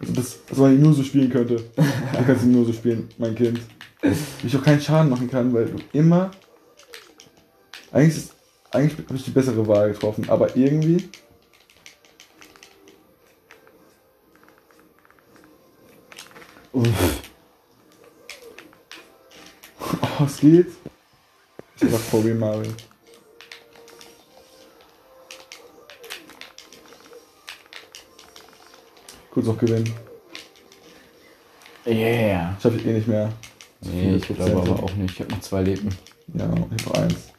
Also 0.00 0.12
das, 0.12 0.38
dass 0.48 0.58
man 0.58 0.74
ihn 0.74 0.80
nur 0.80 0.92
so 0.92 1.02
spielen 1.02 1.28
könnte. 1.28 1.56
Du 1.56 2.24
kannst 2.24 2.44
ihn 2.44 2.52
nur 2.52 2.64
so 2.64 2.72
spielen, 2.72 3.08
mein 3.18 3.34
Kind. 3.34 3.60
Wie 4.02 4.46
ich 4.46 4.56
auch 4.56 4.62
keinen 4.62 4.80
Schaden 4.80 5.10
machen 5.10 5.28
kann, 5.28 5.52
weil 5.52 5.66
du 5.66 5.78
immer. 5.92 6.30
Eigentlich, 7.90 8.16
ist, 8.16 8.35
eigentlich 8.70 9.06
habe 9.06 9.16
ich 9.16 9.24
die 9.24 9.30
bessere 9.30 9.66
Wahl 9.66 9.92
getroffen, 9.92 10.28
aber 10.28 10.56
irgendwie. 10.56 11.08
Uff. 16.72 16.86
Oh, 20.18 20.24
es 20.24 20.38
geht. 20.38 20.68
Ich 21.78 21.90
sag 21.90 22.24
real 22.24 22.34
Mario. 22.34 22.72
Kurz 29.30 29.46
noch 29.46 29.58
gewinnen. 29.58 29.92
Yeah. 31.86 32.56
Ich 32.58 32.64
habe 32.64 32.78
eh 32.78 32.92
nicht 32.94 33.06
mehr. 33.06 33.30
Nee, 33.82 34.16
ich 34.16 34.26
glaube 34.26 34.56
aber 34.56 34.82
auch 34.82 34.94
nicht. 34.94 35.12
Ich 35.12 35.20
habe 35.20 35.32
noch 35.32 35.40
zwei 35.40 35.62
Leben. 35.62 35.90
Ja, 36.32 36.50
ich 36.76 36.86
habe 36.86 36.98
eins. 37.00 37.35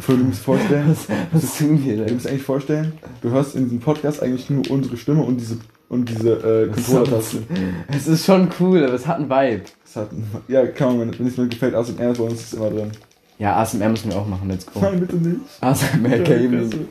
Für 0.00 0.12
du 0.16 0.24
musst 0.24 0.40
vorstellen, 0.40 0.88
Was, 0.90 1.06
was 1.32 1.58
tun 1.58 1.82
wir 1.84 1.96
du 1.96 2.04
denn? 2.04 2.14
musst 2.14 2.26
dir 2.26 2.30
eigentlich 2.30 2.42
vorstellen, 2.42 2.92
du 3.22 3.30
hörst 3.30 3.56
in 3.56 3.64
diesem 3.64 3.80
Podcast 3.80 4.22
eigentlich 4.22 4.50
nur 4.50 4.70
unsere 4.70 4.96
Stimme 4.96 5.22
und 5.22 5.38
diese 5.38 5.58
und 5.88 6.06
diese 6.10 6.32
äh, 6.34 6.68
Controller-Taste. 6.70 7.42
Es 7.88 8.06
ist 8.06 8.26
schon 8.26 8.50
cool, 8.60 8.84
aber 8.84 8.92
es 8.92 9.06
hat 9.06 9.16
einen 9.16 9.30
Vibe. 9.30 9.62
Das 9.84 9.96
hat, 9.96 10.10
ja, 10.46 10.66
kann 10.66 10.98
man, 10.98 11.18
wenn 11.18 11.26
es 11.26 11.38
mir 11.38 11.48
gefällt, 11.48 11.74
ASMR 11.74 12.12
bei 12.12 12.24
uns 12.24 12.42
ist 12.42 12.54
immer 12.54 12.68
drin. 12.68 12.90
Ja, 13.38 13.56
ASMR 13.56 13.88
müssen 13.88 14.10
wir 14.10 14.18
auch 14.18 14.26
machen, 14.26 14.48
let's 14.50 14.66
go. 14.66 14.80
Nein, 14.80 15.00
bitte 15.00 15.16
nicht. 15.16 15.40
ASMR 15.60 16.18
Gaming. 16.18 16.68
klasse. 16.70 16.84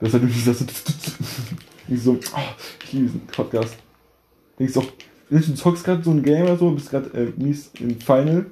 Das 0.00 0.08
ist 0.08 0.12
halt 0.14 0.22
wirklich 0.22 0.44
das 0.46 0.58
so. 0.58 0.64
Ich 1.88 2.02
so, 2.02 2.12
oh, 2.12 2.38
ich 2.84 2.92
liebe 2.92 3.06
diesen 3.06 3.26
Podcast. 3.26 3.76
Denkst 4.58 4.72
du 4.74 4.80
auch, 4.80 4.86
du 5.28 5.54
zockst 5.54 5.84
gerade 5.84 6.02
so 6.02 6.12
ein 6.12 6.22
Game 6.22 6.44
oder 6.44 6.56
so, 6.56 6.70
bist 6.70 6.90
gerade 6.90 7.10
äh, 7.18 7.32
mies 7.36 7.70
im 7.80 8.00
Final, 8.00 8.46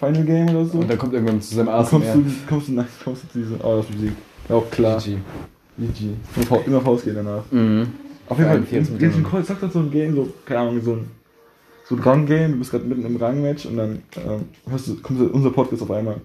Final 0.00 0.24
Game 0.24 0.48
oder 0.48 0.64
so. 0.64 0.78
Und 0.78 0.90
dann 0.90 0.98
kommt 0.98 1.12
irgendwann 1.12 1.40
zu 1.40 1.54
seinem 1.54 1.66
Dann 1.66 1.86
kommst 1.86 2.08
du, 2.14 2.24
kommst 2.48 2.68
du, 2.68 2.72
nach, 2.72 2.86
kommst 3.04 3.22
du 3.24 3.28
zu 3.28 3.38
diesem, 3.38 3.60
oh, 3.62 3.76
das 3.76 3.84
ist 3.90 3.94
Musik. 3.94 4.12
Ja, 4.48 4.54
auch 4.56 4.70
klar. 4.70 4.98
GG. 4.98 5.18
GG. 5.78 6.04
Immer, 6.36 6.46
Fa- 6.46 6.60
immer 6.66 6.80
Faust 6.80 7.04
gehen 7.04 7.14
danach. 7.14 7.42
Mhm. 7.50 7.86
Auf 8.26 8.38
jeden 8.38 8.48
Fall, 8.50 8.56
41 8.58 8.92
in 8.94 8.98
diesem. 8.98 9.24
Call 9.24 9.44
sagt 9.44 9.62
dann 9.62 9.70
so 9.70 9.78
ein 9.80 9.90
Game, 9.90 10.14
so, 10.14 10.28
keine 10.46 10.60
Ahnung, 10.60 10.80
so 10.82 10.92
ein, 10.92 11.10
so 11.84 11.96
ein 11.96 12.00
Rang-Game, 12.00 12.52
du 12.52 12.58
bist 12.58 12.70
gerade 12.70 12.84
mitten 12.84 13.04
im 13.04 13.16
Rang-Match 13.16 13.66
und 13.66 13.76
dann 13.76 14.02
ähm, 14.16 14.40
hörst 14.68 14.88
du, 14.88 14.96
kommt 15.02 15.20
unser 15.32 15.50
Podcast 15.50 15.82
auf 15.82 15.90
einmal. 15.90 16.16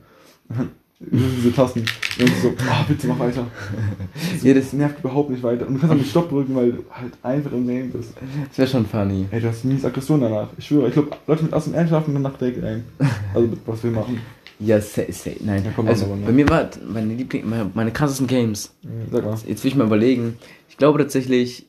Und 1.00 1.12
diese 1.38 1.54
Tasten. 1.54 1.80
Und 1.80 2.32
so, 2.42 2.54
ah, 2.70 2.86
bitte 2.88 3.08
mach 3.08 3.20
weiter. 3.20 3.46
Ja, 4.42 4.54
Das 4.54 4.72
nervt 4.74 5.00
überhaupt 5.00 5.30
nicht 5.30 5.44
weiter. 5.44 5.68
Und 5.68 5.76
du 5.76 5.80
kannst 5.80 5.94
auch 5.94 5.98
nicht 5.98 6.10
Stopp 6.10 6.30
drücken, 6.30 6.56
weil 6.56 6.72
du 6.72 6.86
halt 6.90 7.14
einfach 7.22 7.52
im 7.52 7.68
Game 7.68 7.92
bist. 7.92 8.14
Das 8.50 8.58
wäre 8.58 8.68
schon 8.68 8.86
funny. 8.86 9.26
Ey, 9.32 9.42
du 9.42 9.50
hast 9.50 9.66
mies 9.66 9.84
Aggression 9.84 10.22
danach. 10.22 10.50
Ich 10.58 10.68
schwöre, 10.68 10.88
ich 10.88 10.94
glaube, 10.94 11.10
Leute 11.28 11.44
mit 11.44 11.54
ASMR 11.54 11.88
schlafen 11.88 12.14
danach 12.14 12.38
direkt 12.38 12.64
ein. 12.64 12.86
Also, 13.34 13.50
was 13.66 13.84
wir 13.84 13.92
machen. 13.92 14.22
Ja, 14.60 14.80
say, 14.80 15.12
say, 15.12 15.36
nein. 15.42 15.66
Ja, 15.66 15.72
komm, 15.76 15.88
also, 15.88 16.16
ne? 16.16 16.26
bei 16.26 16.32
mir 16.32 16.48
war 16.48 16.70
meine 16.88 17.14
Liebling, 17.14 17.50
meine, 17.50 17.70
meine 17.74 17.92
krassesten 17.92 18.28
Games. 18.28 18.74
Sag 19.12 19.26
mal. 19.26 19.38
Jetzt 19.46 19.64
will 19.64 19.72
ich 19.72 19.76
mal 19.76 19.88
überlegen. 19.88 20.38
Ich 20.70 20.78
glaube 20.78 21.00
tatsächlich, 21.00 21.66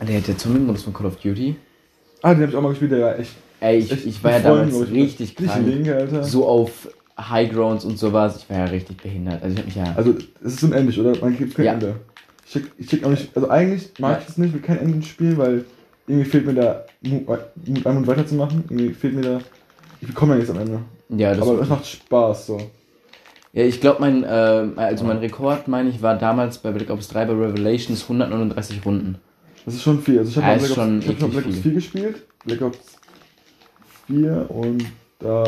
der, 0.00 0.20
der 0.20 0.38
Zombie-Modus 0.38 0.84
von 0.84 0.92
Call 0.94 1.06
of 1.06 1.16
Duty. 1.16 1.56
Ah, 2.22 2.34
den 2.34 2.44
hab 2.44 2.50
ich 2.50 2.56
auch 2.56 2.62
mal 2.62 2.68
gespielt, 2.68 2.92
der 2.92 3.00
war 3.00 3.18
echt. 3.18 3.32
Ey, 3.58 3.78
ich, 3.78 3.90
echt 3.90 4.06
ich 4.06 4.22
war 4.22 4.32
ja 4.32 4.40
damals 4.40 4.80
ich, 4.80 4.90
richtig 4.92 5.34
krank. 5.34 5.66
link, 5.66 5.88
Alter. 5.88 6.22
So 6.22 6.46
auf 6.46 6.88
High 7.18 7.50
Grounds 7.52 7.84
und 7.84 7.98
sowas. 7.98 8.36
Ich 8.38 8.50
war 8.50 8.58
ja 8.58 8.64
richtig 8.66 9.02
behindert. 9.02 9.42
Also 9.42 9.54
ich 9.54 9.58
hab 9.58 9.66
mich 9.66 9.74
ja. 9.76 9.94
Also, 9.96 10.14
es 10.44 10.54
ist 10.54 10.62
unendlich, 10.64 10.98
oder? 11.00 11.16
Man 11.20 11.36
gibt 11.36 11.54
kein 11.54 11.64
Ja. 11.66 11.72
Ende. 11.74 11.96
Ich 12.44 12.52
check, 12.52 12.64
ich 12.78 12.86
check 12.88 13.04
auch 13.04 13.10
nicht. 13.10 13.30
Also, 13.34 13.48
eigentlich 13.48 13.90
mag 13.98 14.16
Ja. 14.16 14.22
ich 14.22 14.28
es 14.28 14.38
nicht, 14.38 14.54
mit 14.54 14.62
kein 14.62 14.78
Ende 14.78 14.94
ins 14.96 15.06
Spiel, 15.08 15.36
weil 15.38 15.64
irgendwie 16.06 16.28
fehlt 16.28 16.46
mir 16.46 16.54
da 16.54 16.84
Mut, 17.02 17.26
Mut 17.66 17.86
an 17.86 17.96
und 17.96 18.06
weiterzumachen. 18.06 18.64
Irgendwie 18.68 18.92
fehlt 18.94 19.14
mir 19.14 19.22
da. 19.22 19.40
Ich 20.00 20.08
bekomme 20.08 20.32
ja 20.34 20.36
nichts 20.38 20.50
am 20.54 20.58
Ende. 20.60 20.80
ja, 21.08 21.34
das 21.34 21.42
Aber 21.48 21.60
es 21.62 21.68
macht 21.68 21.86
Spaß, 21.86 22.46
so. 22.46 22.58
ja, 23.52 23.64
ich 23.64 23.80
glaube, 23.80 24.00
mein, 24.00 24.22
äh, 24.22 24.26
also 24.76 25.04
mein 25.06 25.16
Rekord, 25.18 25.66
meine 25.68 25.88
ich, 25.88 26.02
war 26.02 26.16
damals 26.18 26.58
bei 26.58 26.70
Black 26.70 26.90
Ops 26.90 27.08
3 27.08 27.24
bei 27.24 27.32
Revelations 27.32 28.02
139 28.02 28.84
Runden. 28.84 29.16
Das 29.64 29.74
ist 29.74 29.82
schon 29.82 30.00
viel. 30.00 30.18
Also, 30.18 30.30
ich 30.30 30.36
habe 30.36 30.46
Ja, 30.46 30.58
Black, 30.58 30.70
Ops, 30.78 31.04
ich 31.06 31.22
hab 31.22 31.30
Black 31.30 31.46
Ops 31.46 31.54
viel. 31.54 31.62
4 31.62 31.72
gespielt. 31.72 32.16
Black 32.44 32.62
Ops 32.62 32.78
4 34.06 34.46
und 34.50 34.84
da 35.18 35.44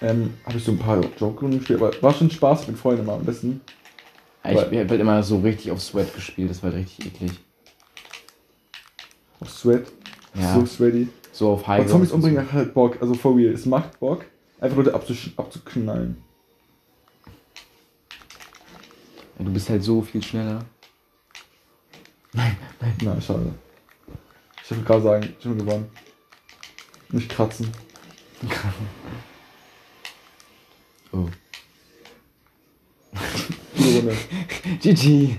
ähm, 0.00 0.34
habe 0.44 0.58
ich 0.58 0.64
so 0.64 0.72
ein 0.72 0.78
paar 0.78 1.00
Joke-Runden 1.18 1.58
gespielt. 1.58 1.80
Aber 1.82 2.02
war 2.02 2.14
schon 2.14 2.30
Spaß 2.30 2.68
mit 2.68 2.78
Freunden 2.78 3.04
mal 3.06 3.14
am 3.14 3.24
besten. 3.24 3.60
Ich 4.42 4.56
habe 4.56 4.76
halt 4.88 5.00
immer 5.00 5.22
so 5.22 5.38
richtig 5.40 5.70
auf 5.70 5.82
Sweat 5.82 6.14
gespielt. 6.14 6.48
Das 6.50 6.62
war 6.62 6.72
halt 6.72 6.82
richtig 6.82 7.06
eklig. 7.06 7.32
Auf 9.40 9.50
Sweat. 9.50 9.86
Ja, 10.34 10.54
So 10.54 10.64
sweaty. 10.64 11.08
so 11.32 11.50
auf 11.50 11.66
High 11.66 11.80
Aber 11.80 11.88
Zombies 11.90 12.12
umbringen 12.12 12.40
hat 12.40 12.52
halt 12.52 12.72
Bock. 12.74 12.98
Also, 13.00 13.14
for 13.14 13.36
real. 13.36 13.52
Es 13.52 13.66
macht 13.66 13.98
Bock, 13.98 14.24
einfach 14.60 14.76
Leute 14.76 14.94
abzuknallen. 14.94 16.22
Ja, 19.38 19.44
du 19.44 19.52
bist 19.52 19.68
halt 19.68 19.82
so 19.82 20.02
viel 20.02 20.22
schneller. 20.22 20.64
Na, 22.32 23.20
schade. 23.20 23.52
Ich 24.62 24.70
würde 24.70 24.84
gerade 24.84 25.02
sagen, 25.02 25.34
schon 25.42 25.58
gewonnen. 25.58 25.90
Nicht 27.10 27.28
kratzen. 27.28 27.68
Oh. 31.12 31.28
Runde. 33.78 34.16
GG. 34.80 35.36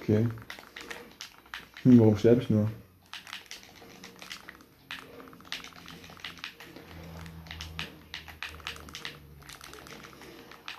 Okay. 0.00 0.26
Hm, 1.82 1.98
warum 1.98 2.16
sterbe 2.18 2.42
ich 2.42 2.50
nur? 2.50 2.68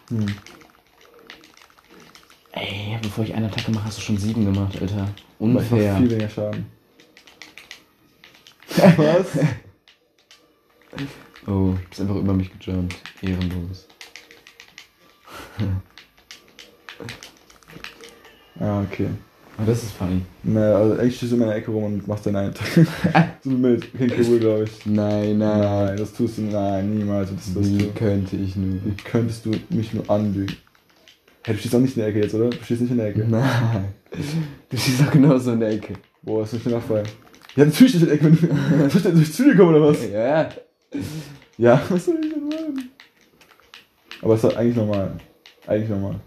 Hm. 0.09 0.25
Ey, 2.51 2.97
bevor 3.01 3.23
ich 3.23 3.33
eine 3.33 3.45
Attacke 3.47 3.71
mache, 3.71 3.85
hast 3.85 3.97
du 3.97 4.01
schon 4.01 4.17
sieben 4.17 4.43
gemacht, 4.45 4.79
Alter. 4.81 4.95
Aber 5.03 5.09
ich 5.39 5.39
Unfair. 5.39 5.97
viel 5.97 6.09
weniger 6.09 6.29
Schaden. 6.29 6.65
Was? 8.97 9.27
Oh, 11.47 11.73
du 11.73 11.77
bist 11.89 12.01
einfach 12.01 12.15
über 12.15 12.33
mich 12.33 12.51
gejumpt. 12.59 12.95
Ehrenlos. 13.21 13.87
ah, 18.59 18.81
okay. 18.81 19.07
Aber 19.57 19.65
das 19.67 19.83
ist 19.83 19.91
funny. 19.93 20.21
Na, 20.43 20.75
also 20.75 20.99
eigentlich 20.99 21.17
stehst 21.17 21.31
du 21.31 21.35
in 21.35 21.41
meiner 21.41 21.55
Ecke 21.55 21.71
rum 21.71 21.83
und 21.83 22.07
machst 22.07 22.25
deine 22.25 22.39
Attacke. 22.39 22.87
so 23.43 23.49
mit 23.49 23.91
King 23.97 24.11
Cool, 24.27 24.39
glaube 24.39 24.63
ich. 24.63 24.85
Nein, 24.85 25.37
Nein, 25.37 25.97
das 25.97 26.13
tust 26.13 26.37
du, 26.37 26.43
nein, 26.43 26.97
niemals 26.97 27.29
du 27.29 27.35
das 27.35 27.69
Wie 27.69 27.77
tun. 27.77 27.93
könnte 27.95 28.35
ich 28.37 28.55
nur? 28.55 28.75
Wie 28.85 28.95
könntest 29.03 29.45
du 29.45 29.51
mich 29.69 29.93
nur 29.93 30.09
anlügen? 30.09 30.55
Hey, 31.43 31.55
du 31.55 31.59
stehst 31.59 31.75
auch 31.75 31.79
nicht 31.79 31.97
in 31.97 32.01
der 32.01 32.09
Ecke 32.09 32.21
jetzt, 32.21 32.33
oder? 32.35 32.49
Du 32.49 32.63
stehst 32.63 32.81
nicht 32.81 32.91
in 32.91 32.97
der 32.97 33.07
Ecke. 33.07 33.25
Nein. 33.27 33.85
Du 34.69 34.77
stehst 34.77 35.01
auch 35.03 35.11
genauso 35.11 35.51
in 35.53 35.59
der 35.59 35.69
Ecke. 35.71 35.93
Boah, 36.21 36.43
ist 36.43 36.53
nicht 36.53 36.65
mehr 36.65 36.75
nachfallen. 36.75 37.07
Ja, 37.55 37.65
natürlich 37.65 37.93
nicht 37.95 38.03
in 38.03 38.09
der 38.09 38.15
Ecke, 38.15 38.25
wenn 38.25 38.35
du. 38.35 38.47
Soll 38.89 38.97
ich 38.97 39.03
denn 39.03 39.15
durch 39.15 39.33
zu 39.33 39.43
dir 39.43 39.55
kommen 39.55 39.75
oder 39.75 39.87
was? 39.89 40.03
Ja. 40.09 40.41
Ja, 40.43 40.49
was 41.57 42.05
soll 42.05 42.19
ich 42.23 42.33
denn 42.33 42.47
machen? 42.47 42.91
Aber 44.21 44.35
es 44.35 44.43
ist 44.43 44.55
eigentlich 44.55 44.75
normal. 44.75 45.17
Eigentlich 45.67 45.89
normal. 45.89 46.19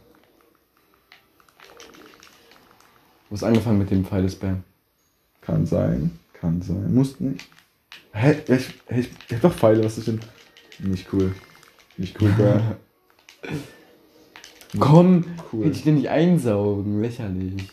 Du 3.29 3.37
hast 3.37 3.43
angefangen 3.45 3.79
mit 3.79 3.91
dem 3.91 4.05
Pfeilespam. 4.05 4.63
Kann 5.41 5.67
sein, 5.67 6.19
kann 6.33 6.63
sein. 6.63 6.95
Muss 6.95 7.21
nicht. 7.21 7.49
Hä? 8.13 8.41
Ja, 8.47 8.55
ich, 8.57 8.69
hä, 8.87 9.01
ich, 9.01 9.11
ich 9.29 9.35
hab 9.35 9.41
doch 9.43 9.53
Pfeile, 9.55 9.85
was 9.85 9.99
ist 9.99 10.09
denn? 10.09 10.21
Nicht 10.79 11.13
cool. 11.13 11.35
Nicht 11.97 12.21
cool, 12.21 12.31
Bro. 12.33 12.61
Komm, 14.81 15.25
Cool. 15.53 15.67
hätte 15.67 15.77
ich 15.77 15.85
den 15.85 15.97
nicht 15.97 16.09
einsaugen. 16.09 17.01
Lächerlich. 17.01 17.69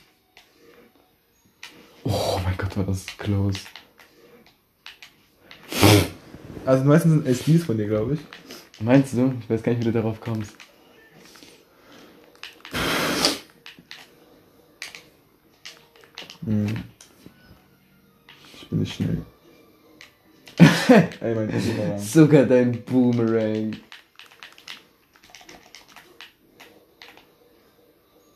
Oh 2.03 2.39
mein 2.43 2.57
Gott, 2.57 2.75
war 2.77 2.83
das 2.83 3.05
close. 3.17 3.62
Also, 6.65 6.84
die 6.84 6.89
meisten 6.89 7.10
sind 7.10 7.25
SDs 7.27 7.63
von 7.63 7.77
dir, 7.77 7.88
glaube 7.88 8.13
ich. 8.15 8.20
Meinst 8.80 9.13
du? 9.13 9.34
Ich 9.39 9.50
weiß 9.50 9.63
gar 9.63 9.72
nicht, 9.72 9.82
wie 9.82 9.86
du 9.86 9.91
darauf 9.91 10.20
kommst. 10.22 10.56
Hm. 16.46 16.84
Ich 18.53 18.70
bin 18.70 18.80
nicht 18.80 18.96
schnell. 18.96 19.25
Ey, 21.22 21.36
mein 21.36 21.48
Boomerang. 21.48 22.00
Sogar 22.00 22.46
dein 22.46 22.84
Boomerang. 22.84 23.75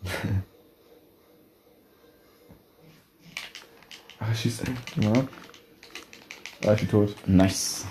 Ach, 4.20 4.32
ich 4.32 4.40
schieß. 4.40 4.62
Ja. 5.02 5.14
Ah, 6.66 6.74
ich 6.74 6.80
bin 6.80 6.90
tot. 6.90 7.16
Nice. 7.28 7.86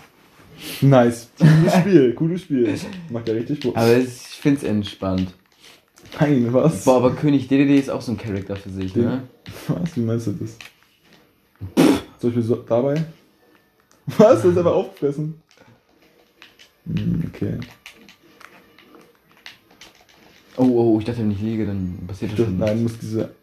Nice. 0.81 1.29
Cooles 1.39 1.75
Spiel, 1.75 2.15
cooles 2.15 2.41
Spiel. 2.43 2.79
Macht 3.11 3.29
ja 3.29 3.35
richtig 3.35 3.61
Bock. 3.61 3.77
Aber 3.77 3.97
ich 3.97 4.09
find's 4.09 4.63
entspannt. 4.63 5.33
Nein, 6.21 6.53
was? 6.53 6.85
Boah, 6.85 6.97
aber 6.97 7.15
König 7.15 7.49
DDD 7.49 7.79
ist 7.79 7.91
auch 7.91 8.01
so 8.01 8.13
ein 8.13 8.19
Charakter 8.19 8.57
für 8.57 8.71
sich, 8.71 8.95
ne? 8.95 9.23
Was? 9.69 9.97
Wie 9.97 10.01
meinst 10.01 10.27
du 10.29 10.33
das? 10.33 10.57
Zum 12.19 12.31
Beispiel 12.31 12.43
so, 12.43 12.57
dabei? 12.57 13.05
Was? 14.07 14.43
Du 14.43 14.51
hast 14.51 14.59
einfach 14.59 14.73
aufgefressen. 14.73 15.41
Hm, 16.87 17.31
okay. 17.35 17.59
Oh, 20.57 20.63
oh, 20.65 20.99
ich 21.01 21.05
dachte, 21.05 21.19
wenn 21.21 21.33
ich 21.33 21.41
liege, 21.41 21.67
dann 21.67 21.99
passiert 22.07 22.33
das 22.33 22.39
Das, 22.39 22.47
schon. 22.47 22.59
nein, 22.59 22.77
du 22.77 22.83
musst 22.85 23.03
diese. 23.03 23.35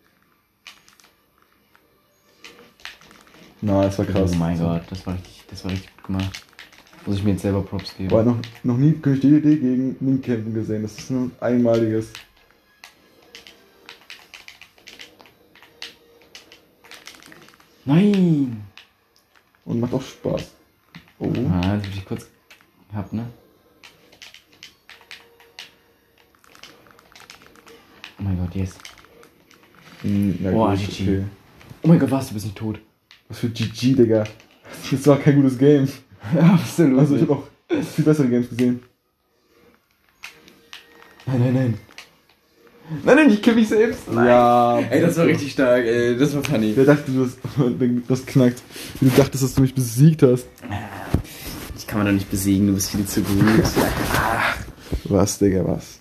Na, 3.62 3.84
das 3.84 3.98
war 4.00 4.06
krass. 4.06 4.32
Oh 4.34 4.38
mein 4.38 4.58
Gott, 4.58 4.84
das 4.90 5.06
war 5.06 5.14
richtig, 5.16 5.44
das 5.50 5.64
war 5.66 5.72
richtig 5.72 5.90
gut 5.98 6.06
gemacht. 6.06 6.44
Muss 7.06 7.18
ich 7.18 7.24
mir 7.24 7.32
jetzt 7.32 7.42
selber 7.42 7.64
Props 7.64 7.96
geben. 7.98 8.10
Boah, 8.10 8.24
noch, 8.24 8.38
noch 8.64 8.78
nie 8.78 8.94
König 8.94 9.22
DDD 9.22 9.60
gegen 9.60 9.96
Link 10.00 10.24
kämpfen 10.24 10.54
gesehen. 10.54 10.84
Das 10.84 10.98
ist 10.98 11.10
nur 11.10 11.24
ein 11.24 11.32
einmaliges. 11.40 12.12
Nein! 17.86 18.64
Und 19.66 19.80
macht 19.80 19.94
auch 19.94 20.02
Spaß. 20.02 20.52
Oh. 21.20 21.34
Ah, 21.50 21.78
das 21.78 21.88
hab 21.88 21.96
ich 21.96 22.06
kurz 22.06 22.28
gehabt, 22.90 23.14
ne? 23.14 23.26
Oh 28.20 28.24
mein 28.24 28.38
Gott, 28.38 28.54
yes. 28.56 28.76
Hm, 30.02 30.38
ja, 30.44 30.52
Boah, 30.52 30.76
gut, 30.76 30.80
GG. 30.88 31.04
okay. 31.04 31.24
Oh 31.84 31.88
mein 31.88 32.00
Gott, 32.00 32.12
was, 32.12 32.28
du 32.28 32.34
bist 32.36 32.46
nicht 32.46 32.58
tot. 32.58 32.80
Was 33.28 33.40
für 33.40 33.50
GG, 33.50 33.96
Digga. 33.96 34.24
Das 34.92 35.08
war 35.08 35.18
kein 35.20 35.36
gutes 35.36 35.58
Game. 35.58 35.88
Absolut. 36.40 37.00
Also 37.00 37.16
ich 37.16 37.22
habe 37.24 37.34
auch 37.34 37.44
viel 37.96 38.06
bessere 38.06 38.28
Games 38.28 38.50
gesehen. 38.50 38.82
Nein, 41.26 41.40
nein, 41.40 41.54
nein. 41.54 41.74
Nein, 43.06 43.16
nein, 43.16 43.30
ich 43.30 43.42
kill 43.42 43.56
mich 43.56 43.70
selbst. 43.70 44.02
Ja. 44.14 44.80
Ey, 44.80 45.02
das 45.02 45.18
war 45.18 45.26
richtig 45.26 45.54
stark, 45.54 45.86
ey. 45.86 46.18
Das 46.18 46.36
war 46.36 46.44
funny. 46.44 46.74
Wer 46.76 46.86
dachte, 46.86 47.12
du 47.12 47.26
hast 47.26 47.38
das 48.08 48.26
knackt? 48.26 48.62
Wie 49.00 49.10
du 49.10 49.16
dachtest, 49.16 49.44
dass 49.44 49.56
du 49.56 49.62
mich 49.62 49.74
besiegt 49.74 50.24
hast. 50.24 50.46
Ich 51.78 51.88
kann 51.88 52.00
man 52.00 52.08
doch 52.08 52.14
nicht 52.14 52.30
besiegen, 52.30 52.68
du 52.68 52.74
bist 52.74 52.92
viel 52.92 53.06
zu 53.06 53.22
gut. 53.22 53.38
Was, 55.06 55.40
Digga, 55.40 55.66
was? 55.66 56.00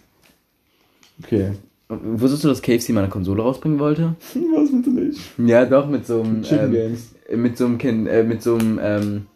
Okay. 1.24 1.52
Wusstest 1.88 2.44
du, 2.44 2.48
dass 2.48 2.60
KFC 2.62 2.90
mal 2.90 3.00
eine 3.02 3.08
Konsole 3.10 3.42
rausbringen 3.42 3.78
wollte? 3.78 4.14
Was 4.34 4.70
bitte 4.70 4.90
nicht? 4.90 5.20
Ja, 5.38 5.64
doch, 5.64 5.88
mit 5.88 6.06
so 6.06 6.22
einem. 6.22 6.42
Chicken 6.42 6.66
Ähm, 6.66 6.72
Games. 6.72 7.10
mit 7.36 7.56
so 7.56 7.66
einem 7.66 7.78
Kind, 7.78 8.08
äh, 8.08 8.22
mit 8.24 8.42
so 8.42 8.56
einem 8.56 8.78
ähm, 8.82 9.26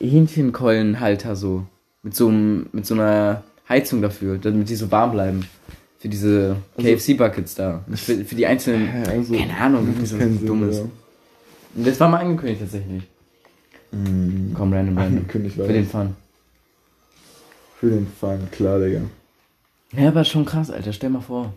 Hähnchenkeulenhalter 0.00 1.36
so. 1.36 1.64
Mit 2.02 2.14
so 2.16 2.28
einem, 2.28 2.66
mit 2.72 2.84
so 2.86 2.94
einer 2.94 3.42
Heizung 3.68 4.02
dafür, 4.02 4.38
damit 4.38 4.68
die 4.68 4.74
so 4.74 4.90
warm 4.90 5.12
bleiben. 5.12 5.46
Für 6.00 6.08
diese 6.08 6.56
Also- 6.76 6.88
KFC-Buckets 6.88 7.54
da. 7.54 7.84
Nicht 7.86 8.02
Für, 8.02 8.24
für 8.24 8.34
die 8.34 8.46
einzelnen. 8.46 8.88
Also, 9.06 9.34
Keine 9.36 9.56
Ahnung, 9.56 9.94
das 10.00 10.10
so 10.10 10.18
dummes. 10.18 10.78
ja. 10.78 10.82
Und 11.74 11.86
Das 11.86 11.98
war 12.00 12.08
mal 12.08 12.18
angekündigt 12.18 12.60
tatsächlich. 12.60 13.04
Mhm. 13.92 14.52
Komm, 14.54 14.72
random, 14.72 14.98
random. 14.98 15.18
Angekündigt 15.18 15.56
war 15.58 15.66
Für 15.66 15.72
den. 15.72 15.86
Fun. 15.86 16.16
Für 17.78 17.90
den 17.90 18.06
Fun, 18.20 18.40
klar, 18.50 18.80
Digga. 18.80 19.00
Ja, 19.92 20.08
aber 20.08 20.24
schon 20.24 20.44
krass, 20.44 20.70
Alter. 20.70 20.92
Stell 20.92 21.10
mal 21.10 21.20
vor. 21.20 21.52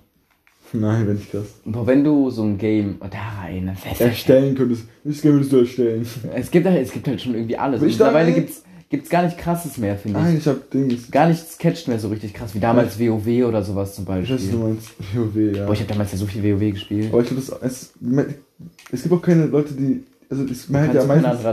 Nein, 0.82 1.08
wenn 1.08 1.18
ich 1.18 1.30
krass. 1.32 1.46
Boah, 1.66 1.86
wenn 1.88 2.04
du 2.04 2.30
so 2.30 2.44
ein 2.44 2.58
Game 2.58 2.96
oh, 3.00 3.06
da 3.10 3.42
rein, 3.42 3.76
du- 3.98 4.04
Erstellen 4.04 4.56
könntest. 4.56 4.86
Welches 5.04 5.22
Game 5.22 5.34
würdest 5.34 5.52
du 5.52 5.58
erstellen? 5.58 6.06
Es 6.36 6.52
gibt 6.52 6.66
halt, 6.66 6.82
es 6.82 6.92
gibt 6.92 7.08
halt 7.08 7.22
schon 7.22 7.36
irgendwie 7.36 7.58
alles. 7.58 7.82
Ich 7.82 7.90
mittlerweile 7.90 8.28
rein? 8.28 8.36
gibt's, 8.36 8.64
gibt's 8.90 9.10
gar 9.10 9.24
nicht 9.24 9.38
krasses 9.38 9.78
mehr, 9.78 9.98
finde 9.98 10.20
ich. 10.20 10.26
Nein, 10.26 10.38
ich 10.38 10.48
hab 10.48 10.70
Dings. 10.72 11.12
Gar 11.12 11.30
nichts 11.30 11.58
catcht 11.58 11.88
mehr 11.88 12.00
so 12.00 12.10
richtig 12.10 12.34
krass, 12.34 12.54
wie 12.56 12.60
damals 12.60 13.00
WoW 13.00 13.46
oder 13.48 13.64
sowas 13.64 13.96
zum 13.96 14.04
Ich 14.04 14.10
weiß, 14.10 14.30
Beispiel. 14.30 14.52
du 14.52 14.58
meinst. 14.58 14.90
WoW, 15.14 15.56
ja. 15.56 15.66
Boah, 15.66 15.74
ich 15.74 15.80
habe 15.80 15.90
damals 15.90 16.12
ja 16.12 16.18
so 16.18 16.26
viel 16.26 16.44
WoW 16.44 16.72
gespielt. 16.72 17.12
Aber 17.12 17.22
ich 17.22 17.28
glaube, 17.28 17.42
das 17.42 17.62
es, 17.62 17.94
es 18.92 19.04
gibt 19.04 19.14
auch 19.14 19.22
keine 19.22 19.46
Leute, 19.46 19.74
die. 19.74 20.04
Also 20.28 20.44
es, 20.46 20.70
man, 20.70 20.86
hält 20.86 20.96
ja 20.96 21.06
meistens, 21.06 21.44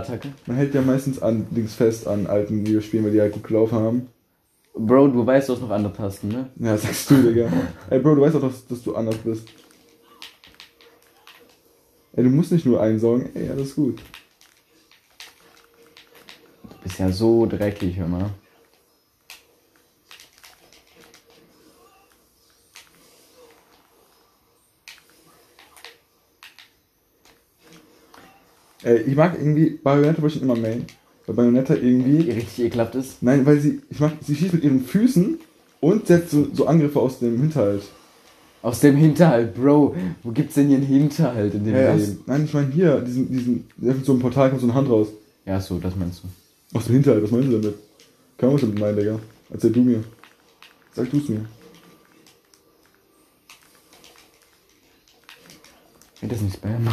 man 0.47 0.57
hält 0.57 0.75
ja 0.75 0.81
meistens 0.81 1.20
an 1.20 1.44
Dings 1.51 1.75
fest 1.75 2.09
an 2.09 2.27
alten 2.27 2.66
Videospielen, 2.66 3.05
weil 3.05 3.12
die 3.12 3.20
halt 3.20 3.33
gut 3.33 3.44
gelaufen 3.44 3.79
haben. 3.79 4.07
Bro, 4.75 5.09
du 5.09 5.27
weißt, 5.27 5.49
du 5.49 5.53
hast 5.55 5.61
noch 5.61 5.71
andere 5.71 5.93
Tasten, 5.93 6.29
ne? 6.29 6.51
Ja, 6.57 6.77
sagst 6.77 7.11
du, 7.11 7.23
Digga. 7.23 7.51
Ey, 7.91 7.99
Bro, 8.01 8.15
du 8.15 8.23
weißt 8.23 8.35
doch, 8.37 8.41
dass, 8.41 8.67
dass 8.67 8.83
du 8.83 8.95
anders 8.97 9.19
bist. 9.19 9.49
Ey, 12.15 12.25
du 12.25 12.31
musst 12.31 12.53
nicht 12.53 12.65
nur 12.65 12.81
einsaugen. 12.81 13.35
Ey, 13.35 13.49
alles 13.51 13.75
gut. 13.75 14.01
Du 16.71 16.77
bist 16.83 16.99
ja 16.99 17.11
so 17.11 17.47
dreckig, 17.47 17.97
hör 17.99 18.09
mal. 18.09 18.31
Ey, 28.83 29.03
ich 29.03 29.15
mag 29.15 29.35
irgendwie. 29.35 29.71
Bayonetta 29.71 30.21
wollte 30.23 30.37
ich 30.37 30.43
immer 30.43 30.57
Main. 30.57 30.87
Weil 31.27 31.35
Bayonetta 31.37 31.75
irgendwie. 31.75 32.27
Wie 32.27 32.31
richtig 32.33 32.65
ekelhaft 32.67 32.95
ist. 32.95 33.23
Nein, 33.23 33.47
weil 33.47 33.61
sie. 33.61 33.81
Ich 33.91 34.01
mag. 34.01 34.13
Sie 34.25 34.35
schießt 34.35 34.55
mit 34.55 34.65
ihren 34.65 34.85
Füßen 34.85 35.39
und 35.81 36.07
setzt 36.07 36.31
so, 36.31 36.49
so 36.53 36.67
Angriffe 36.67 36.99
aus 37.01 37.19
dem 37.21 37.41
Hinterhalt. 37.41 37.83
Aus 38.63 38.81
dem 38.81 38.97
Hinterhalt, 38.97 39.55
Bro. 39.55 39.97
Wo 40.23 40.31
gibt's 40.31 40.55
denn 40.55 40.69
hier 40.69 40.77
einen 40.77 40.87
Hinterhalt 40.87 41.55
in 41.55 41.65
dem 41.65 41.75
Ja, 41.75 41.93
Game? 41.95 41.97
aus, 41.97 42.09
nein, 42.27 42.45
ich 42.45 42.55
meine 42.55 42.71
hier, 42.73 43.01
diesen, 43.01 43.29
diesen, 43.31 43.65
mit 43.77 44.05
so 44.05 44.13
einem 44.13 44.21
Portal 44.21 44.51
kommt 44.51 44.61
so 44.61 44.67
eine 44.69 44.75
Hand 44.75 44.89
raus. 44.89 45.09
Ja, 45.45 45.61
so, 45.61 45.79
das 45.81 45.97
meinst 45.97 46.23
du. 46.23 46.79
Aus 46.79 46.85
dem 46.85 46.95
Hinterhalt, 46.95 47.25
was 47.25 47.31
meinst 47.33 47.49
du 47.49 47.59
damit? 47.61 47.75
Kann 48.39 48.49
man 48.49 48.55
was 48.55 48.61
damit 48.63 48.79
meinen, 48.79 48.97
Digga? 48.97 49.19
Erzähl 49.51 49.71
du 49.73 49.81
mir. 49.81 50.05
Sag 50.95 51.11
du's 51.11 51.29
mir. 51.29 51.45
Wird 56.21 56.33
das 56.33 56.41
nicht 56.41 56.55
Spam? 56.55 56.87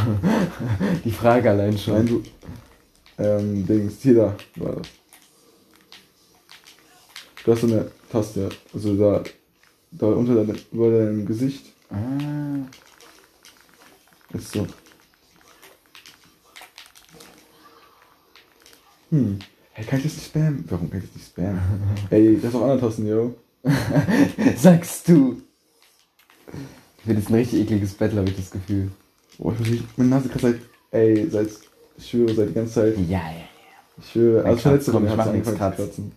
Die 1.05 1.11
Frage 1.11 1.51
allein 1.51 1.77
schon. 1.77 1.93
Nein, 1.93 2.07
du. 2.07 2.23
Ähm, 3.19 3.67
Dings, 3.67 4.01
hier 4.01 4.15
da 4.15 4.37
war 4.55 4.75
das. 4.77 4.87
Du 7.43 7.51
hast 7.51 7.61
so 7.61 7.67
eine 7.67 7.91
Taste, 8.11 8.49
also 8.73 8.95
da, 8.95 9.23
da 9.91 10.07
unter 10.07 10.35
deinem, 10.35 10.57
über 10.71 10.89
deinem 10.89 11.25
Gesicht. 11.25 11.65
Ah. 11.89 12.65
Ist 14.33 14.51
so. 14.51 14.67
Hm. 19.09 19.39
Hey, 19.73 19.85
kann 19.85 19.99
ich 19.99 20.05
das 20.05 20.15
nicht 20.15 20.25
spammen? 20.25 20.63
Warum 20.69 20.89
kann 20.89 20.99
ich 20.99 21.07
das 21.07 21.15
nicht 21.15 21.27
spammen? 21.27 21.59
Ey, 22.09 22.35
das 22.35 22.51
ist 22.51 22.55
auch 22.55 22.61
andere 22.61 22.79
Tasten, 22.79 23.07
yo. 23.07 23.35
Sagst 24.57 25.07
du. 25.07 25.41
Wird 27.05 27.17
jetzt 27.17 27.29
ein 27.29 27.35
richtig 27.35 27.61
ekliges 27.61 27.93
Battle, 27.95 28.19
habe 28.19 28.29
ich 28.29 28.35
das 28.35 28.51
Gefühl. 28.51 28.91
Boah, 29.37 29.53
ich 29.53 29.59
muss 29.59 29.69
nicht, 29.69 29.97
meine 29.97 30.09
Nase 30.09 30.29
kratzt 30.29 30.43
seit, 30.43 30.59
ey, 30.91 31.29
seit, 31.29 31.49
ich 31.99 32.09
schwöre, 32.09 32.33
seit 32.33 32.49
die 32.49 32.53
ganze 32.53 32.73
Zeit. 32.73 32.97
Ja, 32.97 33.03
ja, 33.07 33.17
ja. 33.17 33.31
Ich 34.01 34.11
schwöre, 34.11 34.45
also 34.45 34.59
schon 34.59 34.73
letzte 34.73 34.91
komm, 34.91 35.03
Woche 35.03 35.05
ich 35.05 35.11
hat 35.11 35.17
mach 35.17 35.25
es 35.25 35.31
angefangen 35.31 35.57
zu 35.73 35.83
kratzen. 35.85 36.11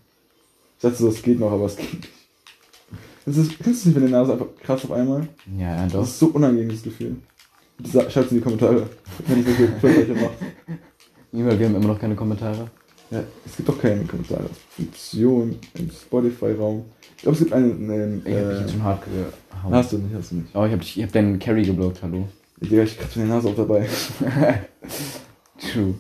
Ich 0.77 0.83
dachte 0.83 0.97
so, 0.97 1.09
es 1.09 1.23
geht 1.23 1.39
noch, 1.41 1.53
aber 1.53 1.67
es 1.67 1.77
geht 1.77 1.93
nicht. 1.95 2.09
Das 3.25 3.37
ist, 3.37 3.59
kennst 3.63 3.85
du 3.85 3.89
nicht, 3.91 3.97
wenn 3.97 4.07
die 4.07 4.13
Nase 4.13 4.33
einfach 4.33 4.47
kratzt 4.63 4.85
auf 4.85 4.93
einmal? 4.93 5.29
Ja, 5.59 5.77
ja, 5.77 5.83
Das 5.85 5.93
doch. 5.93 6.03
ist 6.03 6.19
so 6.19 6.27
unangenehm, 6.27 6.71
das 6.71 6.83
Gefühl. 6.83 7.17
Schreibt 8.09 8.31
in 8.33 8.39
die 8.39 8.41
Kommentare, 8.43 8.89
wenn 9.27 9.41
ich 9.41 9.47
solche 9.47 9.69
Vergleiche 9.81 10.15
mache. 10.15 10.31
Niemand, 11.33 11.59
wir 11.59 11.67
haben 11.67 11.77
immer 11.77 11.87
noch 11.89 11.99
keine 12.01 12.15
Kommentare. 12.15 12.69
Ja, 13.11 13.23
es 13.47 13.57
gibt 13.57 13.69
doch 13.69 13.81
keine 13.81 14.05
Kommentare. 14.05 14.49
Funktion 14.77 15.57
im 15.75 15.91
Spotify-Raum. 15.91 16.85
Ich 17.17 17.23
glaube, 17.23 17.35
es 17.35 17.39
gibt 17.41 17.53
einen. 17.53 17.91
einen 17.91 18.23
Ich 18.27 18.35
hab 18.35 18.49
dich 18.49 18.57
äh, 18.59 18.61
jetzt 18.61 18.71
schon 18.73 18.83
hart 18.83 19.03
gehauen. 19.05 19.75
hast 19.75 19.93
du 19.93 19.99
nicht, 19.99 20.15
hast 20.15 20.31
du 20.33 20.37
nicht. 20.37 20.49
Oh, 20.55 20.65
ich 20.65 20.73
hab, 20.73 20.81
dich, 20.81 20.99
ich 20.99 21.05
hab 21.05 21.13
deinen 21.13 21.39
Carry 21.39 21.63
geblockt, 21.63 22.03
hallo. 22.03 22.29
Digga, 22.61 22.83
ich 22.83 22.99
kratze 22.99 23.19
meine 23.21 23.33
Nase 23.35 23.49
auch 23.49 23.57
dabei. 23.57 23.89
True. 25.71 25.95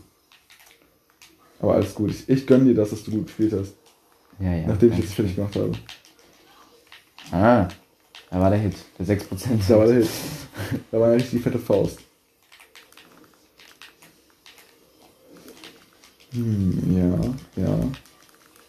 Aber 1.61 1.75
alles 1.75 1.95
gut. 1.95 2.11
Ich, 2.11 2.29
ich 2.29 2.47
gönn 2.47 2.65
dir 2.65 2.75
das, 2.75 2.91
dass 2.91 3.05
du 3.05 3.13
gut 3.13 3.27
gespielt 3.27 3.53
hast. 3.53 3.75
Ja, 4.41 4.55
ja. 4.55 4.67
nachdem 4.67 4.93
ich 4.93 4.99
jetzt 4.99 5.15
fertig 5.15 5.37
gemacht 5.37 5.55
habe. 5.55 5.73
Ah, 7.31 7.69
da 8.31 8.41
war 8.41 8.51
der 8.51 8.59
Hit. 8.59 8.75
Der 8.99 9.07
6%. 9.07 9.29
Da 9.69 9.79
war 9.79 9.87
der 9.87 9.97
Hit. 9.97 10.09
Da 10.91 10.99
war 11.01 11.07
eine 11.09 11.17
richtig 11.17 11.43
fette 11.43 11.59
Faust. 11.59 11.99
Hm, 16.33 16.97
ja, 17.57 17.63
ja. 17.65 17.79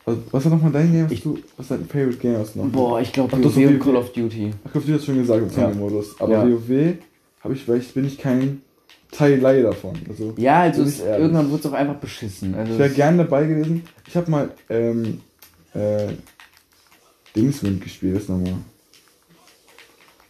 Was, 0.06 0.18
was 0.32 0.44
war 0.46 0.52
nochmal 0.52 0.72
dein 0.72 0.92
Game? 0.92 1.06
Was, 1.06 1.12
Ich- 1.14 1.24
du, 1.24 1.40
was 1.56 1.66
ist 1.66 1.72
dein 1.72 1.86
Favorite 1.88 2.18
Game 2.18 2.38
hast 2.38 2.56
noch? 2.56 2.66
Boah, 2.66 3.00
ich 3.00 3.12
glaube 3.14 3.32
WoW 3.42 3.46
ist 3.46 3.58
und. 3.58 3.80
Call 3.80 3.96
of 3.96 4.12
Duty. 4.12 4.54
Ach, 4.66 4.72
du 4.74 4.94
hast 4.94 5.06
schon 5.06 5.18
gesagt, 5.18 5.42
im 5.42 5.48
Ja. 5.50 5.54
Zombie-Modus. 5.54 6.20
Aber 6.20 6.32
Ja. 6.34 6.44
WoW 6.46 6.96
habe 7.42 7.54
ich, 7.54 7.68
weil 7.68 7.78
ich 7.80 7.94
bin 7.94 8.06
ich 8.06 8.18
kein 8.18 8.62
Teil 9.13 9.63
davon. 9.63 9.93
Also, 10.10 10.34
Ja, 10.38 10.62
also 10.62 10.84
es, 10.84 10.99
irgendwann 10.99 11.49
wurde 11.49 11.62
es 11.62 11.65
auch 11.67 11.73
einfach 11.78 11.95
beschissen. 11.95 12.56
Also 12.56 12.73
ich 12.73 12.80
wäre 12.80 12.89
es- 12.89 12.95
gern 12.95 13.17
dabei 13.17 13.45
gewesen. 13.45 13.84
Ich 14.08 14.15
habe 14.17 14.30
mal 14.32 14.49
ähm, 14.69 15.21
äh, 15.73 16.08
Dingswind 17.36 17.82
gespielt, 17.82 18.17
ist 18.17 18.30
nochmal. 18.30 18.54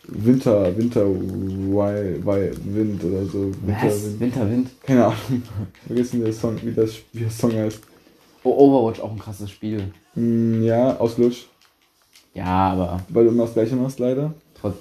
Winter, 0.05 0.75
Winter, 0.77 1.05
Why, 1.07 2.19
Why, 2.25 2.51
Wind 2.65 3.01
oder 3.05 3.25
so. 3.25 3.51
Was? 3.65 4.03
Winterwind. 4.03 4.19
Winterwind? 4.19 4.69
Keine 4.83 5.05
Ahnung. 5.05 5.43
Vergessen, 5.87 6.23
der 6.23 6.33
Song, 6.33 6.57
wie 6.61 6.73
das, 6.73 6.95
wie 7.13 7.21
der 7.21 7.31
Song 7.31 7.53
heißt. 7.53 7.79
Oh, 8.43 8.51
Overwatch 8.51 8.99
auch 8.99 9.11
ein 9.11 9.19
krasses 9.19 9.49
Spiel. 9.49 9.93
Mm, 10.15 10.63
ja, 10.63 10.97
ausgelutscht. 10.97 11.47
Ja, 12.33 12.45
aber 12.71 12.99
Weil 13.09 13.23
du 13.25 13.29
immer 13.31 13.45
das 13.45 13.53
gleiche 13.53 13.75
machst, 13.77 13.99
leider. 13.99 14.33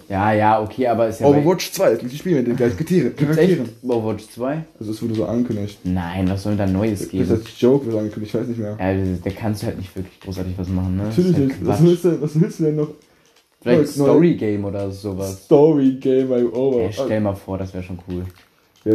Ja, 0.09 0.33
ja, 0.33 0.63
okay, 0.63 0.87
aber 0.87 1.09
ist 1.09 1.21
ja. 1.21 1.27
Overwatch 1.27 1.73
2, 1.73 1.91
das 1.91 1.99
gleiche 1.99 2.17
Spiel 2.17 2.37
mit 2.37 2.47
den 2.47 2.57
gleichen. 2.57 2.77
Gibt's 2.77 3.37
echt 3.37 3.61
Overwatch 3.83 4.29
2? 4.29 4.65
Also 4.79 4.93
das 4.93 5.03
wurde 5.03 5.15
so 5.15 5.25
angekündigt. 5.25 5.79
Nein, 5.85 6.29
was 6.31 6.43
soll 6.45 6.57
denn 6.57 6.67
da 6.69 6.73
Neues 6.79 7.01
Das 7.01 7.09
geben? 7.09 7.29
heißt 7.31 7.61
Joke 7.61 7.87
wird 7.87 7.97
angekündigt, 7.99 8.35
ich 8.35 8.41
weiß 8.41 8.49
nicht 8.49 8.61
mehr. 8.61 8.77
Ja, 8.79 9.17
da 9.25 9.31
kannst 9.31 9.63
du 9.63 9.67
halt 9.67 9.79
nicht 9.79 9.95
wirklich 9.97 10.21
großartig 10.21 10.55
was 10.57 10.69
machen, 10.69 10.97
ne? 10.97 11.05
Natürlich 11.05 11.31
ist 11.33 11.39
nicht. 11.39 11.57
halt 11.57 11.67
Was 11.67 11.83
willst, 11.83 12.05
du, 12.05 12.23
was 12.23 12.41
willst 12.41 12.61
du 12.61 12.65
denn 12.65 12.77
noch? 12.77 12.89
Vielleicht 13.61 13.79
neues. 13.79 13.95
Story-Game 13.95 14.65
oder 14.65 14.91
sowas. 14.91 15.45
Story 15.45 15.93
Game 16.01 16.29
bei 16.29 16.39
Ja, 16.41 16.45
Overwatch. 16.47 17.01
stell 17.05 17.21
mal 17.21 17.35
vor, 17.35 17.59
das 17.59 17.73
wäre 17.75 17.83
schon 17.83 17.99
cool. 18.09 18.25
Ja, 18.85 18.93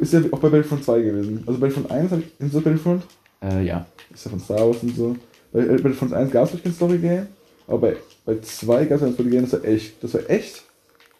ist 0.00 0.12
ja 0.12 0.20
auch 0.30 0.38
bei 0.38 0.48
Battlefront 0.48 0.84
2 0.84 1.00
gewesen. 1.02 1.44
Also 1.46 1.60
Battlefront 1.60 1.90
1 1.90 2.12
hab 2.12 2.18
ich, 2.20 2.38
kennst 2.38 2.54
du 2.54 2.60
Battlefront? 2.62 3.02
Äh, 3.42 3.64
ja. 3.64 3.86
Ist 4.12 4.24
ja 4.24 4.30
von 4.30 4.40
Star 4.40 4.60
Wars 4.66 4.78
und 4.82 4.96
so. 4.96 5.16
Bei 5.52 5.60
äh, 5.60 5.66
Battlefront 5.76 6.14
1 6.14 6.30
gab 6.30 6.52
es 6.52 6.62
kein 6.62 6.72
Story 6.72 6.96
Game, 6.98 7.26
aber 7.68 7.78
bei, 7.78 7.96
bei 8.24 8.40
2 8.40 8.84
gab 8.86 9.00
es 9.00 9.02
ein 9.04 9.42
das 9.42 9.52
war 9.52 9.64
echt, 9.64 10.02
das 10.02 10.14
war 10.14 10.28
echt, 10.28 10.62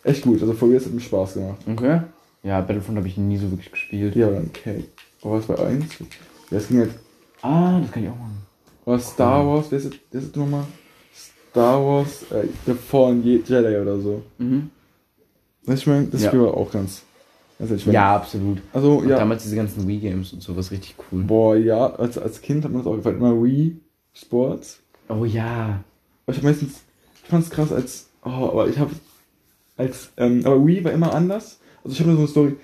echt 0.03 0.23
gut. 0.23 0.41
Also 0.41 0.53
vor 0.55 0.67
mir 0.69 0.81
hat 0.81 0.91
mir 0.93 1.01
Spaß 1.01 1.35
gemacht. 1.35 1.59
Okay. 1.71 2.01
Ja, 2.43 2.61
Battlefront 2.61 2.99
habe 2.99 3.09
ich 3.09 3.17
nie 3.17 3.37
so 3.37 3.51
wirklich 3.51 3.71
gespielt. 3.71 4.17
Ja, 4.17 4.29
okay. 4.29 4.85
Aber 5.23 5.35
was 5.35 5.47
bei 5.47 5.57
1? 5.59 5.85
Ja, 6.51 6.57
es 6.59 6.69
ging 6.69 6.79
halt, 6.81 6.91
Ah, 7.43 7.79
das 7.81 7.93
kann 7.93 8.03
ich 8.03 8.09
auch 8.09 8.17
machen. 8.17 8.39
war 8.85 8.99
Star 8.99 9.47
Wars, 9.47 9.67
wer 9.71 9.79
ist 9.79 9.91
das, 10.11 10.23
das 10.25 10.35
nochmal? 10.37 10.65
Star 11.51 11.81
Wars, 11.85 12.25
äh, 12.33 12.49
The 12.67 12.73
Fallen 12.75 13.23
Je- 13.25 13.43
Jedi 13.47 13.77
oder 13.77 13.99
so. 14.01 14.23
Mhm. 14.39 14.71
Weißt 15.65 15.79
du, 15.79 15.83
ich 15.83 15.87
meine, 15.87 16.07
das 16.09 16.23
Ja. 16.23 16.29
Spiel 16.31 16.41
war 16.43 16.55
auch 16.57 16.71
ganz, 16.71 17.03
also 17.59 17.75
ich 17.75 17.85
mein, 17.87 17.95
Ja, 17.95 18.17
absolut. 18.17 18.59
Also, 18.73 18.97
Und 18.99 19.09
ja. 19.09 19.19
damals 19.19 19.43
diese 19.43 19.57
ganzen 19.57 19.87
Wii-Games 19.87 20.33
und 20.33 20.43
sowas 20.43 20.71
richtig 20.71 20.95
cool. 21.13 21.23
Boah, 21.25 21.57
ja, 21.57 21.87
als, 21.95 22.17
als 22.19 22.41
Kind 22.41 22.65
hat 22.65 22.73
man 22.73 22.83
das 22.83 22.91
auch 22.91 22.97
gefallen. 22.97 23.19
Immer 23.19 23.43
Wii 23.43 23.77
Sports. 24.15 24.81
Oh 25.09 25.25
ja. 25.25 25.83
Aber 26.29 26.37
ich 26.37 26.43
hab 26.43 26.45
meistens, 26.45 26.83
ich 27.23 27.31
fand's 27.31 27.49
krass 27.49 27.73
als, 27.73 28.11
oh, 28.23 28.29
aber 28.29 28.69
ich 28.69 28.79
hab, 28.79 28.91
als, 29.79 30.11
ähm, 30.19 30.43
aber 30.45 30.67
Wii 30.67 30.85
war 30.85 30.93
immer 30.93 31.15
anders. 31.15 31.59
Also 31.83 31.95
ich 31.95 32.01
habe 32.01 32.13
so 32.13 32.19
eine 32.19 32.29
Story, 32.29 32.57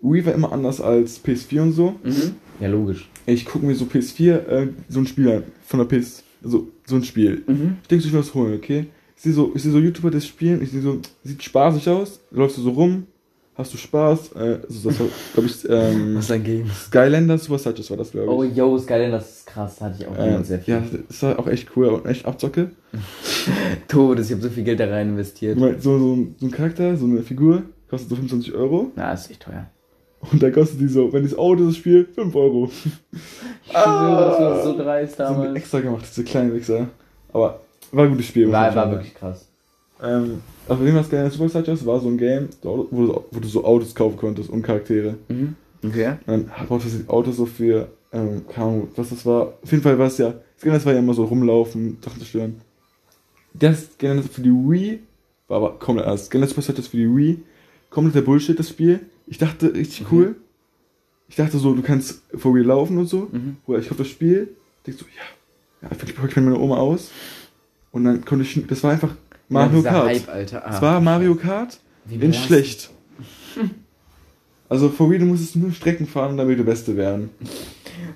Wii 0.00 0.26
war 0.26 0.34
immer 0.34 0.50
anders 0.50 0.80
als 0.80 1.24
PS4 1.24 1.60
und 1.60 1.72
so. 1.72 1.94
Mhm. 2.02 2.34
Ja, 2.58 2.66
logisch. 2.66 3.08
Ich 3.26 3.44
gucke 3.44 3.64
mir 3.64 3.76
so 3.76 3.84
PS4, 3.84 4.32
äh, 4.48 4.68
so 4.88 4.98
ein 4.98 5.06
Spiel 5.06 5.30
an, 5.30 5.44
von 5.64 5.78
der 5.78 5.84
PS, 5.86 6.24
so, 6.42 6.66
so 6.84 6.96
ein 6.96 7.04
Spiel. 7.04 7.44
Mhm. 7.46 7.76
Ich 7.82 7.88
denke, 7.88 8.04
ich 8.04 8.12
will 8.12 8.18
was 8.18 8.34
holen, 8.34 8.54
okay? 8.56 8.86
Ich 9.14 9.22
sehe 9.22 9.32
so, 9.32 9.52
ich 9.54 9.62
sehe 9.62 9.70
so 9.70 9.78
YouTuber 9.78 10.10
das 10.10 10.26
spielen, 10.26 10.60
ich 10.60 10.72
sehe 10.72 10.82
so, 10.82 11.00
sieht 11.22 11.44
spaßig 11.44 11.88
aus, 11.90 12.18
läufst 12.32 12.58
du 12.58 12.62
so 12.62 12.70
rum, 12.70 13.06
hast 13.62 13.72
du 13.72 13.78
Spaß, 13.78 14.32
äh, 14.34 14.58
also 14.68 14.90
das 14.90 15.00
war, 15.00 15.06
glaube 15.34 15.48
ich, 15.48 15.68
ähm, 15.68 16.14
Was 16.18 16.30
ein 16.30 16.44
Game. 16.44 16.66
Skylanders, 16.70 17.48
was 17.50 17.62
das 17.62 17.90
war 17.90 17.96
das, 17.96 18.10
glaube 18.12 18.26
ich. 18.26 18.32
Oh, 18.32 18.42
yo, 18.44 18.78
Skyline, 18.78 19.10
das 19.12 19.38
ist 19.38 19.46
krass. 19.46 19.76
Da 19.78 19.86
hatte 19.86 19.96
ich 20.00 20.06
auch 20.06 20.16
Äh, 20.18 20.42
sehr 20.44 20.58
viel. 20.60 20.74
ja, 20.74 20.82
das 21.08 21.22
war 21.22 21.38
auch 21.38 21.46
echt 21.48 21.68
cool 21.76 21.86
und 21.88 22.06
echt 22.06 22.26
Abzocke. 22.26 22.70
Todes, 23.88 24.26
ich 24.26 24.32
habe 24.32 24.42
so 24.42 24.50
viel 24.50 24.64
Geld 24.64 24.80
da 24.80 24.86
rein 24.86 25.10
investiert. 25.10 25.56
Ich 25.58 25.82
So, 25.82 25.98
so, 25.98 26.14
ein- 26.14 26.34
so 26.38 26.46
ein 26.46 26.50
Charakter, 26.50 26.96
so 26.96 27.06
eine 27.06 27.22
Figur, 27.22 27.62
kostet 27.88 28.10
so 28.10 28.16
25 28.16 28.54
Euro. 28.54 28.90
Na, 28.96 29.12
ist 29.12 29.30
echt 29.30 29.42
teuer. 29.42 29.66
Und 30.30 30.40
dann 30.42 30.52
kostet 30.52 30.80
die 30.80 30.86
so, 30.88 31.12
wenn 31.12 31.24
das 31.24 31.36
Auto 31.36 31.64
das 31.66 31.76
Spiel, 31.76 32.06
5 32.14 32.34
Euro. 32.36 32.70
Ich 33.64 33.72
schwöre, 33.72 34.26
das 34.30 34.40
war 34.40 34.62
so 34.64 34.76
dreist 34.76 35.18
haben 35.18 35.34
die 35.36 35.40
damals. 35.42 35.56
extra 35.58 35.80
gemacht, 35.80 36.04
diese 36.08 36.24
kleinen 36.24 36.52
Wichser. 36.54 36.88
Aber 37.32 37.60
war 37.92 38.04
ein 38.04 38.10
gutes 38.10 38.26
Spiel. 38.26 38.50
War, 38.52 38.74
war 38.74 38.90
wirklich 38.90 39.14
krass. 39.14 39.48
Ähm, 40.02 40.40
also, 40.68 40.84
wenn 40.84 40.94
was 40.94 41.08
gerne 41.10 41.30
Superchargers 41.30 41.84
war 41.86 42.00
so 42.00 42.08
ein 42.08 42.18
Game, 42.18 42.48
wo 42.62 42.76
du, 42.76 43.24
wo 43.30 43.40
du 43.40 43.48
so 43.48 43.64
Autos 43.64 43.94
kaufen 43.94 44.16
konntest 44.16 44.50
und 44.50 44.62
Charaktere. 44.62 45.16
Mhm. 45.28 45.54
Okay. 45.84 46.16
Und 46.26 46.48
dann 46.48 46.66
brauchte 46.68 46.88
das 46.88 47.08
Auto 47.08 47.32
so 47.32 47.46
für, 47.46 47.88
ähm, 48.12 48.42
keine 48.48 48.66
Ahnung, 48.66 48.88
was 48.96 49.10
das 49.10 49.24
war. 49.26 49.54
Auf 49.62 49.70
jeden 49.70 49.82
Fall 49.82 49.98
war 49.98 50.06
es 50.06 50.18
ja, 50.18 50.34
das 50.62 50.84
war 50.86 50.92
ja 50.92 51.00
immer 51.00 51.14
so 51.14 51.24
rumlaufen, 51.24 51.98
Sachen 52.04 52.18
zerstören. 52.18 52.60
Das 53.54 53.88
Genesis 53.98 54.30
für 54.30 54.40
die 54.42 54.50
Wii 54.50 55.00
war 55.48 55.58
aber 55.58 55.78
komplett 55.78 56.06
anders. 56.06 56.30
Genesis 56.30 56.54
Super 56.54 56.62
Chargers 56.66 56.86
für 56.88 56.96
die 56.96 57.08
Wii, 57.16 57.42
komplett 57.90 58.14
der 58.14 58.22
Bullshit, 58.22 58.58
das 58.58 58.68
Spiel. 58.68 59.00
Ich 59.26 59.38
dachte, 59.38 59.74
richtig 59.74 60.02
Mhm. 60.02 60.06
cool. 60.16 60.36
Ich 61.28 61.36
dachte 61.36 61.58
so, 61.58 61.74
du 61.74 61.82
kannst 61.82 62.22
vor 62.34 62.54
Wii 62.54 62.62
laufen 62.64 62.98
und 62.98 63.06
so. 63.06 63.28
Mhm. 63.32 63.56
Oder 63.66 63.78
ich 63.80 63.90
hoffe, 63.90 64.02
das 64.02 64.08
Spiel. 64.08 64.54
Ich 64.86 64.96
so, 64.96 65.04
ja, 65.06 65.88
ja, 65.88 65.96
ich 65.96 66.34
kenne 66.34 66.50
meine 66.50 66.62
Oma 66.62 66.76
aus. 66.76 67.10
Und 67.90 68.04
dann 68.04 68.24
konnte 68.24 68.44
ich, 68.44 68.66
das 68.66 68.82
war 68.82 68.92
einfach 68.92 69.14
Mario 69.52 69.82
Kart. 69.82 70.08
Hype, 70.08 70.28
Alter. 70.28 70.66
Ah, 70.66 70.74
Es 70.74 70.82
war 70.82 71.00
Mario 71.00 71.34
Kart 71.34 71.78
in 72.08 72.32
schlecht. 72.32 72.90
Also 74.68 74.88
vor 74.88 75.10
Wii, 75.10 75.18
du 75.18 75.26
musstest 75.26 75.56
nur 75.56 75.70
Strecken 75.72 76.06
fahren, 76.06 76.36
damit 76.36 76.58
du 76.58 76.64
Beste 76.64 76.96
werden. 76.96 77.30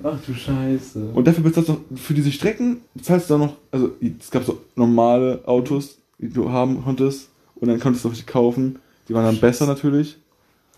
Ach 0.02 0.18
du 0.26 0.32
Scheiße. 0.34 1.10
Und 1.12 1.26
dafür 1.26 1.44
bezahlst 1.44 1.68
du 1.68 1.78
für 1.96 2.14
diese 2.14 2.32
Strecken, 2.32 2.78
bezahlst 2.94 3.28
du 3.28 3.34
dann 3.34 3.40
noch, 3.42 3.56
also 3.70 3.90
es 4.20 4.30
gab 4.30 4.44
so 4.44 4.60
normale 4.74 5.42
Autos, 5.46 5.98
die 6.18 6.30
du 6.30 6.50
haben 6.50 6.82
konntest. 6.82 7.28
Und 7.56 7.68
dann 7.68 7.80
konntest 7.80 8.04
du 8.04 8.10
welche 8.10 8.24
kaufen. 8.24 8.78
Die 9.08 9.14
waren 9.14 9.24
dann 9.24 9.38
besser 9.40 9.66
natürlich. 9.66 10.18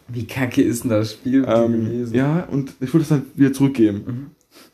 Wie 0.08 0.26
kacke 0.26 0.62
ist 0.62 0.84
denn 0.84 0.90
das 0.90 1.12
Spiel 1.12 1.44
Ähm, 1.48 1.84
gewesen? 1.84 2.14
ja, 2.14 2.44
und 2.50 2.72
ich 2.80 2.92
wollte 2.94 3.02
es 3.02 3.08
dann 3.08 3.26
wieder 3.34 3.52
zurückgeben. 3.52 4.30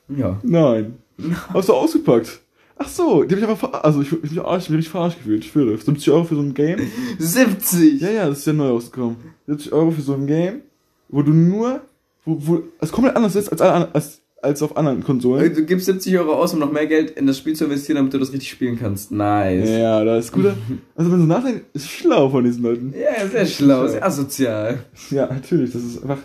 Ja. 0.08 0.38
Nein. 0.42 0.94
Hast 1.52 1.68
du 1.68 1.74
ausgepackt? 1.74 2.40
Ach 2.76 2.88
so, 2.88 3.22
die 3.22 3.34
hab 3.34 3.38
ich 3.38 3.44
aber, 3.44 3.56
ver 3.56 3.84
also 3.84 4.02
ich, 4.02 4.12
ich 4.12 4.30
mich 4.32 4.40
arsch, 4.40 4.68
mich 4.68 4.78
richtig 4.78 4.90
verarscht 4.90 5.18
gefühlt, 5.18 5.44
ich 5.44 5.50
schwöre. 5.50 5.76
70 5.76 6.10
Euro 6.10 6.24
für 6.24 6.34
so 6.34 6.40
ein 6.40 6.54
Game? 6.54 6.80
70! 7.18 8.00
Ja, 8.00 8.10
ja, 8.10 8.28
das 8.28 8.38
ist 8.38 8.46
ja 8.46 8.52
neu 8.52 8.68
rausgekommen. 8.68 9.16
70 9.46 9.72
Euro 9.72 9.90
für 9.92 10.02
so 10.02 10.14
ein 10.14 10.26
Game, 10.26 10.62
wo 11.08 11.22
du 11.22 11.32
nur, 11.32 11.82
wo, 12.24 12.36
wo 12.40 12.62
es 12.80 12.90
komplett 12.90 13.14
anders 13.14 13.36
ist 13.36 13.48
als, 13.50 13.60
alle, 13.60 13.94
als, 13.94 14.22
als 14.42 14.60
auf 14.62 14.76
anderen 14.76 15.04
Konsolen. 15.04 15.54
Du 15.54 15.64
gibst 15.64 15.86
70 15.86 16.18
Euro 16.18 16.34
aus, 16.34 16.52
um 16.52 16.58
noch 16.58 16.72
mehr 16.72 16.86
Geld 16.86 17.12
in 17.12 17.28
das 17.28 17.38
Spiel 17.38 17.54
zu 17.54 17.64
investieren, 17.64 17.96
damit 17.96 18.12
du 18.12 18.18
das 18.18 18.32
richtig 18.32 18.50
spielen 18.50 18.76
kannst. 18.76 19.12
Nice. 19.12 19.68
Ja, 19.68 20.04
da 20.04 20.18
ist 20.18 20.32
guter. 20.32 20.56
Also 20.96 21.12
wenn 21.12 21.20
du 21.20 21.26
nachdenkst, 21.26 21.62
ist 21.74 21.88
schlau 21.88 22.28
von 22.28 22.42
diesen 22.42 22.62
Leuten. 22.64 22.92
Ja, 22.98 23.26
sehr 23.28 23.46
schlau, 23.46 23.86
sehr 23.86 24.04
asozial. 24.04 24.80
Ja, 25.10 25.26
natürlich, 25.26 25.72
das 25.72 25.82
ist 25.82 26.02
einfach. 26.02 26.18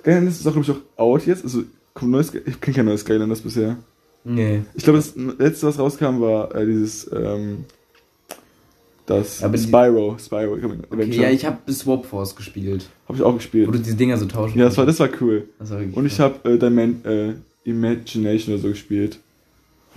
Skylanders 0.00 0.40
ist 0.40 0.46
auch, 0.48 0.52
glaube 0.52 0.66
ich, 0.68 0.98
auch 0.98 1.00
out 1.00 1.26
jetzt. 1.26 1.44
Also, 1.44 1.62
kommt 1.94 2.10
neues, 2.10 2.32
ich 2.34 2.60
kenne 2.60 2.74
kein 2.74 2.86
neues 2.86 3.02
Skylanders 3.02 3.40
bisher. 3.40 3.76
Nee. 4.24 4.62
Ich 4.74 4.84
glaube, 4.84 4.98
das 4.98 5.14
letzte, 5.16 5.66
was 5.66 5.78
rauskam, 5.78 6.20
war 6.20 6.54
äh, 6.54 6.64
dieses, 6.66 7.10
ähm, 7.12 7.64
das 9.06 9.42
Aber 9.42 9.58
Spyro, 9.58 10.16
Spyro 10.18 10.58
Okay, 10.90 11.20
ja, 11.20 11.30
ich 11.30 11.44
habe 11.44 11.72
Swap 11.72 12.06
Force 12.06 12.36
gespielt. 12.36 12.88
Habe 13.08 13.18
ich 13.18 13.24
auch 13.24 13.34
gespielt. 13.34 13.66
Wo 13.66 13.72
du 13.72 13.78
diese 13.78 13.96
Dinger 13.96 14.16
so 14.16 14.26
tauschen 14.26 14.58
Ja, 14.58 14.66
das 14.66 14.78
war, 14.78 14.86
das 14.86 15.00
war 15.00 15.08
cool. 15.20 15.48
Das 15.58 15.70
war 15.70 15.80
Und 15.92 16.06
ich 16.06 16.20
habe 16.20 16.48
äh, 16.48 16.58
Dimen 16.58 17.04
äh, 17.04 17.34
Imagination 17.64 18.54
oder 18.54 18.62
so 18.62 18.68
gespielt. 18.68 19.18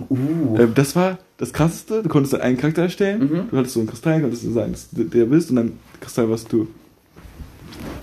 Uh. 0.10 0.58
Äh, 0.58 0.68
das 0.74 0.96
war 0.96 1.20
das 1.38 1.54
krasseste. 1.54 2.02
Du 2.02 2.10
konntest 2.10 2.36
einen 2.36 2.58
Charakter 2.58 2.84
erstellen. 2.84 3.20
Mhm. 3.20 3.50
Du 3.52 3.58
hattest 3.58 3.76
so 3.76 3.80
einen 3.80 3.90
Kristall, 3.90 4.22
konntest 4.22 4.44
du 4.44 4.52
sagen, 4.52 4.72
dass 4.72 4.90
du 4.90 5.04
der 5.04 5.26
bist 5.26 5.52
und 5.52 5.58
dann 5.58 5.74
Kristall 6.02 6.30
warst 6.30 6.52
du. 6.52 6.68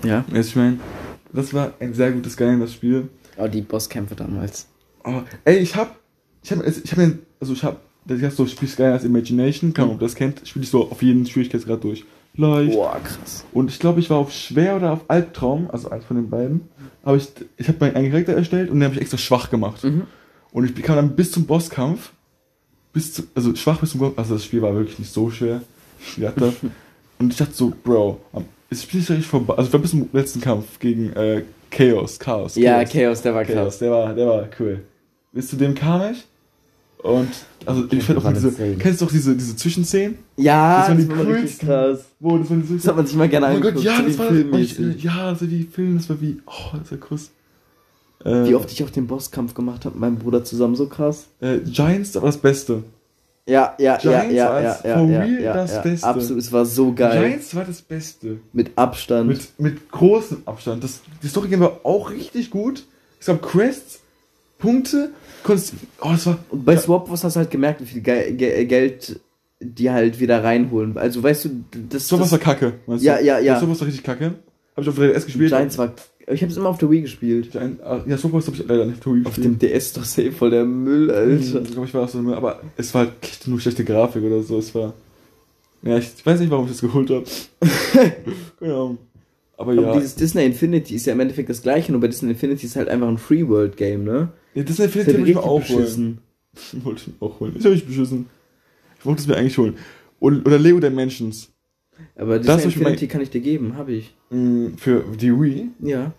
Ja. 0.03 0.23
Weißt 0.31 0.49
ich 0.49 0.55
meine, 0.55 0.79
das 1.33 1.53
war 1.53 1.73
ein 1.79 1.93
sehr 1.93 2.11
gutes 2.11 2.33
Skylanders-Spiel. 2.33 3.09
Oh, 3.37 3.47
die 3.47 3.61
Bosskämpfe 3.61 4.15
damals. 4.15 4.67
Oh, 5.03 5.21
ey, 5.43 5.57
ich 5.57 5.75
hab, 5.75 5.99
ich 6.43 6.51
hab, 6.51 6.65
ich 6.65 6.91
hab, 6.91 6.97
mir- 6.97 7.19
also 7.39 7.53
ich 7.53 7.63
hab, 7.63 7.81
das 8.05 8.21
heißt 8.21 8.37
so, 8.37 8.45
Spiel 8.45 8.67
Skylanders 8.67 9.03
Imagination, 9.03 9.73
kann 9.73 9.87
man, 9.87 9.95
ob 9.95 9.99
das 10.01 10.15
kennt, 10.15 10.41
spiele 10.47 10.63
ich 10.63 10.69
so 10.69 10.89
auf 10.89 11.01
jeden 11.01 11.25
Schwierigkeitsgrad 11.25 11.83
durch. 11.83 12.03
Leicht. 12.35 12.73
Boah, 12.73 12.99
krass. 13.03 13.45
Und 13.53 13.69
ich 13.69 13.79
glaube, 13.79 13.99
ich 13.99 14.09
war 14.09 14.17
auf 14.17 14.31
schwer 14.33 14.75
oder 14.75 14.91
auf 14.93 15.01
Albtraum, 15.07 15.69
also 15.71 15.89
eins 15.91 16.03
von 16.05 16.17
den 16.17 16.29
beiden. 16.29 16.61
Aber 17.03 17.15
ich, 17.17 17.27
ich 17.57 17.67
habe 17.67 17.77
meinen 17.79 17.95
einen 17.95 18.11
Charakter 18.11 18.33
erstellt 18.33 18.69
und 18.71 18.79
den 18.79 18.85
habe 18.85 18.95
ich 18.95 19.01
extra 19.01 19.17
schwach 19.17 19.49
gemacht. 19.51 19.83
Mhm. 19.83 20.03
Und 20.51 20.65
ich 20.77 20.83
kam 20.83 20.95
dann 20.95 21.15
bis 21.15 21.31
zum 21.31 21.45
Bosskampf, 21.45 22.11
bis 22.91 23.13
zu, 23.13 23.23
also 23.35 23.55
schwach 23.55 23.79
bis 23.79 23.91
zum 23.91 23.99
Boss, 23.99 24.13
also 24.17 24.33
das 24.35 24.45
Spiel 24.45 24.61
war 24.61 24.73
wirklich 24.75 24.97
nicht 24.99 25.11
so 25.13 25.29
schwer. 25.29 25.61
Ich 26.17 26.21
dachte, 26.23 26.53
und 27.19 27.31
ich 27.31 27.37
dachte 27.37 27.53
so, 27.53 27.71
Bro, 27.83 28.19
Spiel 28.71 28.99
ist 29.01 29.09
ja 29.09 29.15
richtig 29.15 29.29
vorbei. 29.29 29.53
Also 29.55 29.67
ich 29.67 29.73
war 29.73 29.79
bis 29.79 29.91
zum 29.91 30.09
letzten 30.11 30.41
Kampf 30.41 30.79
gegen 30.79 31.13
äh, 31.13 31.43
Chaos, 31.69 32.17
Chaos. 32.19 32.55
Ja, 32.55 32.83
Chaos. 32.83 32.91
Chaos, 32.93 33.21
der 33.21 33.35
war 33.35 33.45
Chaos, 33.45 33.55
krass. 33.55 33.77
der 33.79 33.91
war, 33.91 34.13
der 34.13 34.27
war 34.27 34.47
cool. 34.59 34.81
Bis 35.31 35.49
zu 35.49 35.55
dem 35.55 35.75
kam 35.75 36.11
ich. 36.11 36.25
Und, 37.03 37.29
also 37.65 37.83
ich 37.91 38.03
fand 38.03 38.19
auch 38.19 38.23
war 38.23 38.33
diese, 38.33 38.47
insane. 38.47 38.75
kennst 38.77 39.01
du 39.01 39.05
auch 39.05 39.11
diese, 39.11 39.35
diese 39.35 39.55
Zwischenszenen? 39.55 40.17
Ja, 40.37 40.79
Das 40.79 40.89
waren 40.89 40.97
die 40.97 41.09
war 41.09 41.17
richtig 41.19 41.35
coolsten. 41.37 41.67
krass. 41.67 41.99
Wo, 42.19 42.37
das 42.37 42.49
waren 42.49 42.65
die 42.67 42.75
Das 42.77 42.87
hat 42.87 42.95
man 42.95 43.05
sich 43.05 43.15
mal 43.15 43.29
gerne 43.29 43.45
Oh 43.45 43.49
angeguckt. 43.49 43.75
Gott, 43.75 43.83
ja, 43.83 43.97
so 43.97 44.03
das 44.03 44.17
war, 44.19 44.31
ich, 44.59 45.03
ja, 45.03 45.31
das 45.31 45.41
war 45.41 45.49
wie 45.49 45.63
Film, 45.63 45.97
das 45.97 46.09
war 46.09 46.21
wie, 46.21 46.41
oh, 46.45 46.77
das 46.79 46.91
war 46.91 46.97
krass. 46.97 47.31
Äh, 48.23 48.45
Wie 48.47 48.55
oft 48.55 48.71
ich 48.71 48.81
auch 48.85 48.89
den 48.89 49.05
Bosskampf 49.05 49.53
gemacht 49.53 49.83
habe 49.83 49.95
mit 49.95 50.01
meinem 50.01 50.17
Bruder 50.17 50.45
zusammen, 50.45 50.75
so 50.77 50.87
krass. 50.87 51.25
Äh, 51.41 51.57
Giants 51.59 52.15
war 52.15 52.21
das 52.21 52.37
Beste. 52.37 52.83
Ja, 53.45 53.75
ja, 53.77 53.95
ja, 53.95 53.97
Giants 53.97 54.33
ja, 54.33 54.49
war 54.49 54.61
ja, 54.61 54.71
es 54.71 54.83
ja, 54.83 54.97
for 54.97 55.07
ja, 55.09 55.19
real 55.21 55.41
ja, 55.41 55.53
das 55.53 55.71
ja. 55.73 55.81
Beste. 55.81 56.07
Absolut, 56.07 56.41
es 56.41 56.51
war 56.53 56.65
so 56.65 56.93
geil. 56.93 57.19
Giants 57.27 57.53
war 57.53 57.65
das 57.65 57.81
Beste. 57.81 58.37
Mit 58.53 58.71
Abstand. 58.77 59.27
Mit, 59.27 59.59
mit 59.59 59.91
großem 59.91 60.43
Abstand. 60.45 60.81
Das, 60.85 61.01
die 61.21 61.27
Story 61.27 61.49
Game 61.49 61.59
war 61.59 61.81
auch 61.83 62.09
richtig 62.11 62.49
gut. 62.49 62.85
Es 63.19 63.25
gab 63.25 63.41
Quests, 63.41 63.99
Punkte, 64.63 65.09
konntest, 65.43 65.73
oh, 66.01 66.09
das 66.11 66.25
war, 66.25 66.39
Und 66.49 66.63
bei 66.63 66.77
Swap 66.77 67.09
Wars 67.09 67.23
hast 67.25 67.35
du 67.35 67.39
halt 67.41 67.51
gemerkt, 67.51 67.81
wie 67.81 67.85
viel 67.85 68.01
Ge 68.01 68.31
Ge 68.33 68.63
Geld 68.65 69.19
die 69.59 69.91
halt 69.91 70.19
wieder 70.19 70.41
reinholen. 70.43 70.97
Also 70.97 71.21
weißt 71.21 71.45
du, 71.45 71.49
das, 71.89 72.07
sowas 72.07 72.29
das 72.29 72.31
war 72.31 72.39
kacke. 72.39 72.73
Meinst 72.87 73.03
Ja, 73.03 73.17
du? 73.17 73.25
ja, 73.25 73.39
ja. 73.39 73.59
Sowas 73.59 73.79
war 73.81 73.87
richtig 73.87 74.03
kacke. 74.03 74.33
Hab 74.75 74.83
ich 74.83 74.89
auf 74.89 74.97
3DS 74.97 75.25
gespielt. 75.25 75.49
Giants 75.51 75.77
war 75.77 75.93
Ich 76.27 76.41
habe 76.41 76.51
es 76.51 76.57
immer 76.57 76.69
auf 76.69 76.77
der 76.77 76.89
Wii 76.89 77.01
gespielt. 77.01 77.49
Ah, 77.55 78.01
ja, 78.07 78.17
Super 78.17 78.39
habe 78.41 78.51
ich 78.55 78.67
leider 78.67 78.85
nicht 78.85 78.97
auf 78.99 79.03
der 79.03 79.13
Wii 79.13 79.25
Auf 79.25 79.35
dem 79.35 79.59
DS 79.59 79.93
doch 79.93 80.03
safe 80.05 80.31
voll 80.31 80.49
der 80.49 80.65
Müll, 80.65 81.11
Alter. 81.11 81.61
Ich 81.61 81.71
glaube, 81.71 81.87
ich 81.87 81.93
war 81.93 82.03
auch 82.03 82.09
so 82.09 82.19
eine, 82.19 82.35
aber 82.37 82.61
es 82.77 82.93
war 82.93 83.01
halt 83.05 83.13
nur 83.45 83.59
schlechte 83.59 83.83
Grafik 83.85 84.23
oder 84.23 84.41
so. 84.41 84.57
Es 84.57 84.73
war. 84.73 84.93
Ja, 85.83 85.97
ich 85.97 86.25
weiß 86.25 86.39
nicht, 86.39 86.49
warum 86.49 86.65
ich 86.65 86.71
das 86.71 86.81
geholt 86.81 87.09
habe. 87.09 87.25
Keine 88.59 88.97
Ahnung. 89.71 89.77
Aber 89.79 89.87
ja. 89.87 89.91
Aber 89.93 89.99
dieses 89.99 90.15
Disney 90.15 90.45
Infinity 90.45 90.95
ist 90.95 91.05
ja 91.05 91.13
im 91.13 91.19
Endeffekt 91.19 91.49
das 91.49 91.61
gleiche, 91.61 91.91
nur 91.91 92.01
bei 92.01 92.07
Disney 92.07 92.29
Infinity 92.31 92.65
ist 92.65 92.75
halt 92.75 92.87
einfach 92.89 93.07
ein 93.07 93.17
Free 93.17 93.47
World 93.47 93.77
Game, 93.77 94.03
ne? 94.03 94.29
ja 94.53 94.63
das 94.63 94.77
Das 94.77 94.85
ist 94.87 94.95
Infinity 94.95 95.17
wollte 95.17 95.29
ich 95.29 95.35
mir 95.35 95.43
auch 95.43 95.69
holen. 95.69 95.77
beschissen. 95.81 96.17
Ich 96.73 96.85
wollte 96.85 97.09
ihn 97.09 97.15
auch 97.19 97.39
holen. 97.39 97.53
Ich 97.57 97.63
habe 97.65 97.73
mich 97.73 97.85
beschissen. 97.87 98.27
Ich 98.99 99.05
wollte 99.05 99.21
es 99.21 99.27
mir 99.27 99.35
eigentlich 99.35 99.57
holen. 99.57 99.75
Und, 100.19 100.45
oder 100.45 100.59
Lego 100.59 100.79
Dimensions. 100.79 101.49
Aber 102.15 102.37
Das 102.37 102.45
Disney 102.45 102.61
hab 102.61 102.69
ich 102.69 102.75
mein- 102.77 102.83
Infinity 102.93 103.07
kann 103.07 103.21
ich 103.21 103.29
dir 103.31 103.41
geben, 103.41 103.75
habe 103.75 103.91
ich. 103.93 104.13
Mm, 104.29 104.75
Für 104.77 105.03
die 105.19 105.31
Wii. 105.31 105.69
Ja, 105.79 106.13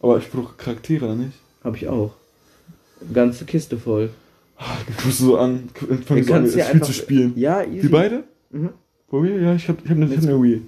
Aber 0.00 0.18
ich 0.18 0.30
brauche 0.30 0.54
Charaktere 0.56 1.16
nicht. 1.16 1.32
habe 1.64 1.76
ich 1.76 1.88
auch. 1.88 2.14
Ganze 3.12 3.44
Kiste 3.44 3.76
voll. 3.78 4.10
Du 5.00 5.06
musst 5.06 5.18
so 5.18 5.36
an, 5.38 5.68
fang 6.06 6.22
so 6.22 6.34
an, 6.34 6.42
das 6.44 6.52
Spiel 6.52 6.62
einfach 6.64 6.86
zu 6.86 6.92
spielen. 6.92 7.32
Ja, 7.36 7.62
easy. 7.64 7.80
Die 7.82 7.88
beide? 7.88 8.24
Mhm. 8.50 8.70
Wii? 9.10 9.42
Ja, 9.42 9.54
ich 9.54 9.68
habe 9.68 9.78
ich 9.84 9.90
hab 9.90 9.96
eine, 9.96 10.06
ich 10.06 10.16
hab 10.18 10.24
eine 10.24 10.42
Wii. 10.42 10.62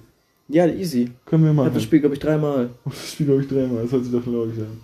Ja, 0.53 0.67
easy. 0.67 1.11
Können 1.25 1.45
wir 1.45 1.51
Ich 1.51 1.57
machen. 1.57 1.67
habe 1.67 1.75
das 1.75 1.83
Spiel, 1.83 2.01
glaube 2.01 2.15
ich, 2.17 2.21
dreimal. 2.21 2.71
Das 2.85 3.13
Spiel 3.13 3.27
glaube 3.27 3.43
ich 3.43 3.49
dreimal. 3.49 3.83
Das 3.83 3.91
sollte 3.91 4.09
doch 4.11 4.27
logisch 4.27 4.57
sein. 4.59 4.81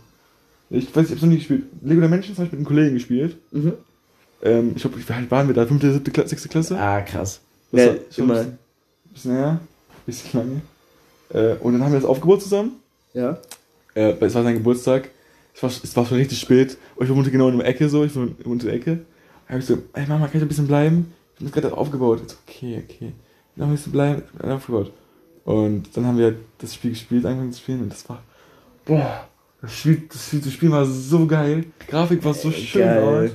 Ich 0.71 0.95
weiß, 0.95 1.07
ich 1.07 1.13
habe 1.17 1.21
noch 1.27 1.29
nie 1.33 1.39
gespielt. 1.39 1.65
Lego 1.83 2.01
Dimensions 2.01 2.39
habe 2.39 2.47
ich 2.47 2.53
mit 2.53 2.59
einem 2.59 2.67
Kollegen 2.67 2.95
gespielt. 2.95 3.37
Mhm. 3.53 3.73
Ähm, 4.43 4.73
ich 4.77 4.83
glaube, 4.83 4.97
wie 4.99 5.13
alt 5.13 5.31
waren 5.31 5.47
wir 5.47 5.55
da? 5.55 5.67
Fünfte, 5.67 5.93
siebte, 5.93 6.11
Kla 6.11 6.27
sechste 6.27 6.49
Klasse? 6.49 6.79
Ah, 6.79 7.01
krass. 7.03 7.41
Das 7.73 7.81
Ja, 7.81 7.87
war 7.89 7.95
schon 8.11 8.25
immer. 8.25 8.35
ein 8.41 8.59
bisschen, 9.13 9.13
bisschen 9.13 9.33
her. 9.33 9.61
Bisschen 10.07 10.41
lange. 10.41 10.61
Äh, 11.31 11.57
und 11.61 11.73
dann 11.75 11.83
haben 11.85 11.93
wir 11.93 12.01
das 12.01 12.09
aufgebaut 12.09 12.43
zusammen. 12.43 12.73
Ja. 13.15 13.39
Äh, 13.95 14.13
es 14.21 14.35
war 14.35 14.43
sein 14.43 14.55
Geburtstag. 14.55 15.11
Es 15.55 15.63
war, 15.63 15.71
es 15.71 15.97
war 15.97 16.07
schon 16.07 16.17
richtig 16.19 16.39
spät. 16.39 16.79
Und 16.97 17.07
ich 17.11 17.15
wohnte 17.15 17.31
genau 17.31 17.49
in 17.49 17.59
der 17.59 17.67
Ecke 17.67 17.89
so. 17.89 18.05
Ich 18.05 18.15
wohnte 18.15 18.43
in 18.45 18.59
der 18.59 18.73
Ecke. 18.75 19.01
Da 19.47 19.51
habe 19.55 19.61
ich 19.61 19.67
so, 19.67 19.79
ey 19.95 20.07
Mama, 20.07 20.27
kann 20.29 20.37
ich 20.37 20.43
ein 20.43 20.49
bisschen 20.49 20.67
bleiben? 20.67 21.13
Ich 21.35 21.41
habe 21.41 21.51
das 21.51 21.63
gerade 21.63 21.77
aufgebaut. 21.77 22.21
Ich 22.25 22.33
so, 22.33 22.37
okay, 22.47 22.83
okay. 22.89 23.13
Dann 23.57 23.69
ein 23.69 23.73
bisschen 23.75 23.93
bleiben. 23.93 24.23
Dann 24.39 24.53
aufgebaut. 24.53 24.93
Und 25.49 25.85
dann 25.97 26.05
haben 26.05 26.19
wir 26.19 26.35
das 26.59 26.75
Spiel 26.75 26.91
gespielt, 26.91 27.25
angefangen 27.25 27.53
zu 27.53 27.61
spielen. 27.61 27.81
Und 27.81 27.91
das 27.93 28.07
war, 28.07 28.23
boah, 28.85 29.27
das 29.63 29.73
Spiel, 29.79 30.03
das 30.13 30.27
Spiel 30.27 30.43
zu 30.43 30.51
spielen 30.51 30.73
war 30.73 30.85
so 30.85 31.27
geil. 31.27 31.65
Die 31.83 31.87
Grafik 31.91 32.23
war 32.23 32.35
so 32.35 32.51
schön 32.51 32.87
aus. 32.99 33.31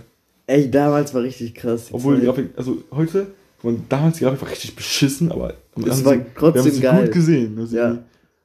Ey, 0.45 0.69
damals 0.69 1.11
war 1.15 1.23
richtig 1.23 1.55
krass. 1.55 1.87
Obwohl 1.91 2.19
die. 2.19 2.25
Grafik, 2.27 2.49
also 2.55 2.83
heute, 2.91 3.27
und 3.63 3.91
damals 3.91 4.17
die 4.19 4.25
Grafik 4.25 4.41
war 4.43 4.49
richtig 4.51 4.75
beschissen, 4.75 5.31
aber 5.31 5.55
Es 5.75 6.05
war 6.05 6.13
sie- 6.13 6.21
trotzdem 6.37 6.53
wir 6.53 6.61
haben 6.61 6.71
sie 6.75 6.81
geil. 6.81 7.03
gut 7.05 7.13
gesehen. 7.13 7.57
Also 7.57 7.77
Ja. 7.77 7.97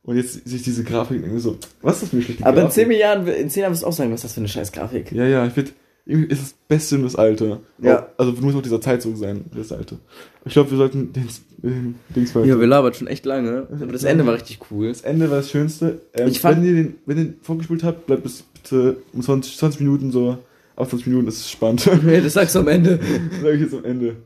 Und 0.02 0.16
jetzt 0.16 0.48
sich 0.48 0.62
diese 0.62 0.84
Grafik 0.84 1.20
irgendwie 1.20 1.38
so, 1.40 1.58
was 1.82 1.96
ist 1.96 2.02
das 2.04 2.08
für 2.08 2.16
eine 2.16 2.24
schlechte 2.24 2.46
Aber 2.46 2.56
in 2.56 2.62
Grafik? 2.68 2.86
10 2.88 2.90
Jahren, 2.92 3.26
in 3.26 3.50
10 3.50 3.60
Jahren 3.60 3.72
wirst 3.72 3.82
du 3.82 3.86
auch 3.88 3.92
sagen, 3.92 4.10
was 4.10 4.20
ist 4.20 4.24
das 4.24 4.32
für 4.32 4.40
eine 4.40 4.48
scheiß 4.48 4.72
Grafik. 4.72 5.12
Ja, 5.12 5.26
ja, 5.26 5.46
ich 5.46 5.52
finde, 5.52 5.72
irgendwie 5.72 5.74
ist 6.08 6.42
das 6.42 6.54
Beste 6.68 6.96
in 6.96 7.02
das 7.02 7.16
Alte. 7.16 7.60
Ja. 7.80 8.08
Also 8.16 8.32
du 8.32 8.40
musst 8.42 8.56
auch 8.56 8.62
dieser 8.62 8.80
Zeit 8.80 9.02
zurück 9.02 9.18
sein, 9.18 9.44
das 9.54 9.70
Alte. 9.72 9.98
Ich 10.44 10.52
glaube, 10.54 10.70
wir 10.70 10.78
sollten 10.78 11.12
den, 11.12 11.28
den 11.62 11.94
Dings 12.16 12.34
weiter. 12.34 12.46
Ja, 12.46 12.58
wir 12.58 12.66
labern 12.66 12.94
schon 12.94 13.06
echt 13.08 13.26
lange. 13.26 13.66
Aber 13.70 13.92
das 13.92 14.04
Ende 14.04 14.24
war 14.26 14.34
richtig 14.34 14.58
cool. 14.70 14.88
das 14.88 15.02
Ende 15.02 15.30
war 15.30 15.36
das 15.38 15.50
Schönste. 15.50 16.00
Ähm, 16.14 16.28
Ich 16.28 16.40
fand- 16.40 16.56
wenn 16.58 16.64
ihr 16.64 16.74
den, 16.74 16.94
wenn 17.06 17.18
ihr 17.18 17.24
den 17.24 17.34
vorgespielt 17.42 17.84
habt, 17.84 18.06
bleibt 18.06 18.22
bis 18.22 18.42
bitte 18.42 18.96
um 19.12 19.20
20, 19.22 19.56
20 19.58 19.80
Minuten 19.80 20.10
so. 20.10 20.38
Ab 20.76 20.88
20 20.88 21.06
Minuten 21.08 21.28
ist 21.28 21.38
es 21.40 21.50
spannend. 21.50 21.84
Ja, 22.06 22.20
das 22.20 22.32
sagst 22.32 22.54
du 22.54 22.60
am 22.60 22.68
Ende. 22.68 22.98
Sag 23.42 23.54
ich 23.54 23.60
jetzt 23.60 23.74
am 23.74 23.84
Ende. 23.84 24.16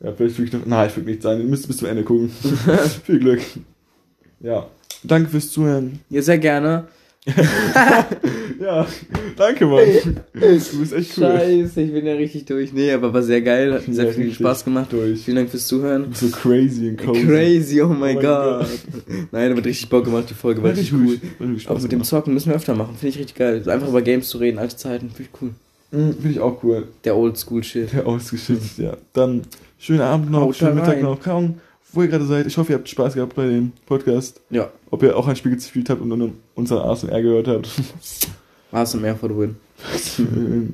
Ja, 0.00 0.12
vielleicht 0.12 0.36
füge 0.36 0.46
ich 0.48 0.52
noch. 0.54 0.64
Nein, 0.66 0.86
ich 0.86 0.92
füge 0.94 1.10
nicht 1.10 1.22
sein. 1.22 1.40
Ihr 1.40 1.46
müsst 1.46 1.66
bis 1.66 1.78
zum 1.78 1.88
Ende 1.88 2.04
gucken. 2.04 2.30
Viel 3.04 3.18
Glück. 3.18 3.40
Ja. 4.40 4.68
Danke 5.02 5.30
fürs 5.30 5.50
Zuhören. 5.50 5.98
Ja, 6.10 6.22
sehr 6.22 6.38
gerne. 6.38 6.86
Ja, 8.60 8.86
danke, 9.36 9.66
Mann. 9.66 9.84
Du 10.34 10.40
bist 10.40 10.92
echt 10.92 11.16
cool. 11.18 11.24
Scheiße, 11.24 11.80
ich 11.82 11.92
bin 11.92 12.04
ja 12.06 12.14
richtig 12.14 12.44
durch. 12.46 12.72
Nee, 12.72 12.90
aber 12.92 13.12
war 13.14 13.22
sehr 13.22 13.40
geil. 13.40 13.72
Hat 13.72 13.82
sehr 13.88 14.06
Ja, 14.06 14.12
viel 14.12 14.32
Spaß 14.32 14.64
gemacht. 14.64 14.92
Durch. 14.92 15.20
Vielen 15.22 15.36
Dank 15.36 15.50
fürs 15.50 15.66
Zuhören. 15.66 16.06
so 16.12 16.28
crazy 16.28 16.88
und 16.88 16.98
cozy. 16.98 17.24
Crazy, 17.24 17.82
oh 17.82 17.88
mein 17.88 17.98
Oh 17.98 18.00
mein 18.00 18.20
Gott. 18.20 18.66
Nein, 19.30 19.52
aber 19.52 19.64
richtig 19.64 19.88
Bock 19.88 20.04
gemacht, 20.04 20.24
die 20.30 20.34
Folge 20.34 20.62
war 20.62 20.70
richtig 20.72 20.92
cool. 20.92 21.58
Spaß 21.58 21.82
mit 21.82 21.92
dem. 21.92 22.02
Zocken 22.02 22.34
müssen 22.34 22.48
wir 22.48 22.56
öfter 22.56 22.74
machen. 22.74 22.96
Finde 22.98 23.10
ich 23.14 23.18
richtig 23.18 23.36
geil. 23.36 23.62
Einfach 23.68 23.88
über 23.88 24.02
Games 24.02 24.28
zu 24.28 24.38
reden, 24.38 24.58
alte 24.58 24.76
Zeiten. 24.76 25.10
Finde 25.10 25.30
ich 25.32 25.40
cool. 25.42 25.50
Mhm, 25.90 26.12
Finde 26.14 26.30
ich 26.30 26.40
auch 26.40 26.62
cool. 26.64 26.88
Der 27.04 27.16
Oldschool-Shit. 27.16 27.92
Der 27.92 28.06
ausgeschützt, 28.06 28.78
ja. 28.78 28.96
Dann 29.12 29.42
schönen 29.78 30.00
Abend 30.00 30.30
noch, 30.30 30.40
Haut 30.42 30.56
schönen 30.56 30.74
Mittag 30.74 30.96
rein. 30.96 31.02
noch. 31.02 31.24
Ahnung, 31.26 31.60
wo 31.92 32.02
ihr 32.02 32.08
gerade 32.08 32.26
seid. 32.26 32.46
Ich 32.46 32.56
hoffe, 32.56 32.72
ihr 32.72 32.78
habt 32.78 32.88
Spaß 32.88 33.14
gehabt 33.14 33.34
bei 33.34 33.46
dem 33.46 33.72
Podcast. 33.86 34.40
Ja. 34.50 34.70
Ob 34.90 35.02
ihr 35.02 35.16
auch 35.16 35.26
ein 35.26 35.36
Spiel 35.36 35.54
gespielt 35.54 35.90
habt 35.90 36.00
und 36.00 36.10
dann 36.10 36.32
unser 36.54 36.84
ASMR 36.84 37.22
gehört 37.22 37.48
habt. 37.48 37.68
ASMR 38.72 39.16
for 39.16 39.28
the 39.28 39.36
win. 39.36 39.56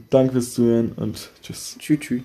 Danke 0.11 0.33
fürs 0.33 0.55
Zuhören 0.55 0.93
und 0.97 1.31
tschüss. 1.43 1.77
Tschüss, 1.79 2.01
tschüss. 2.01 2.23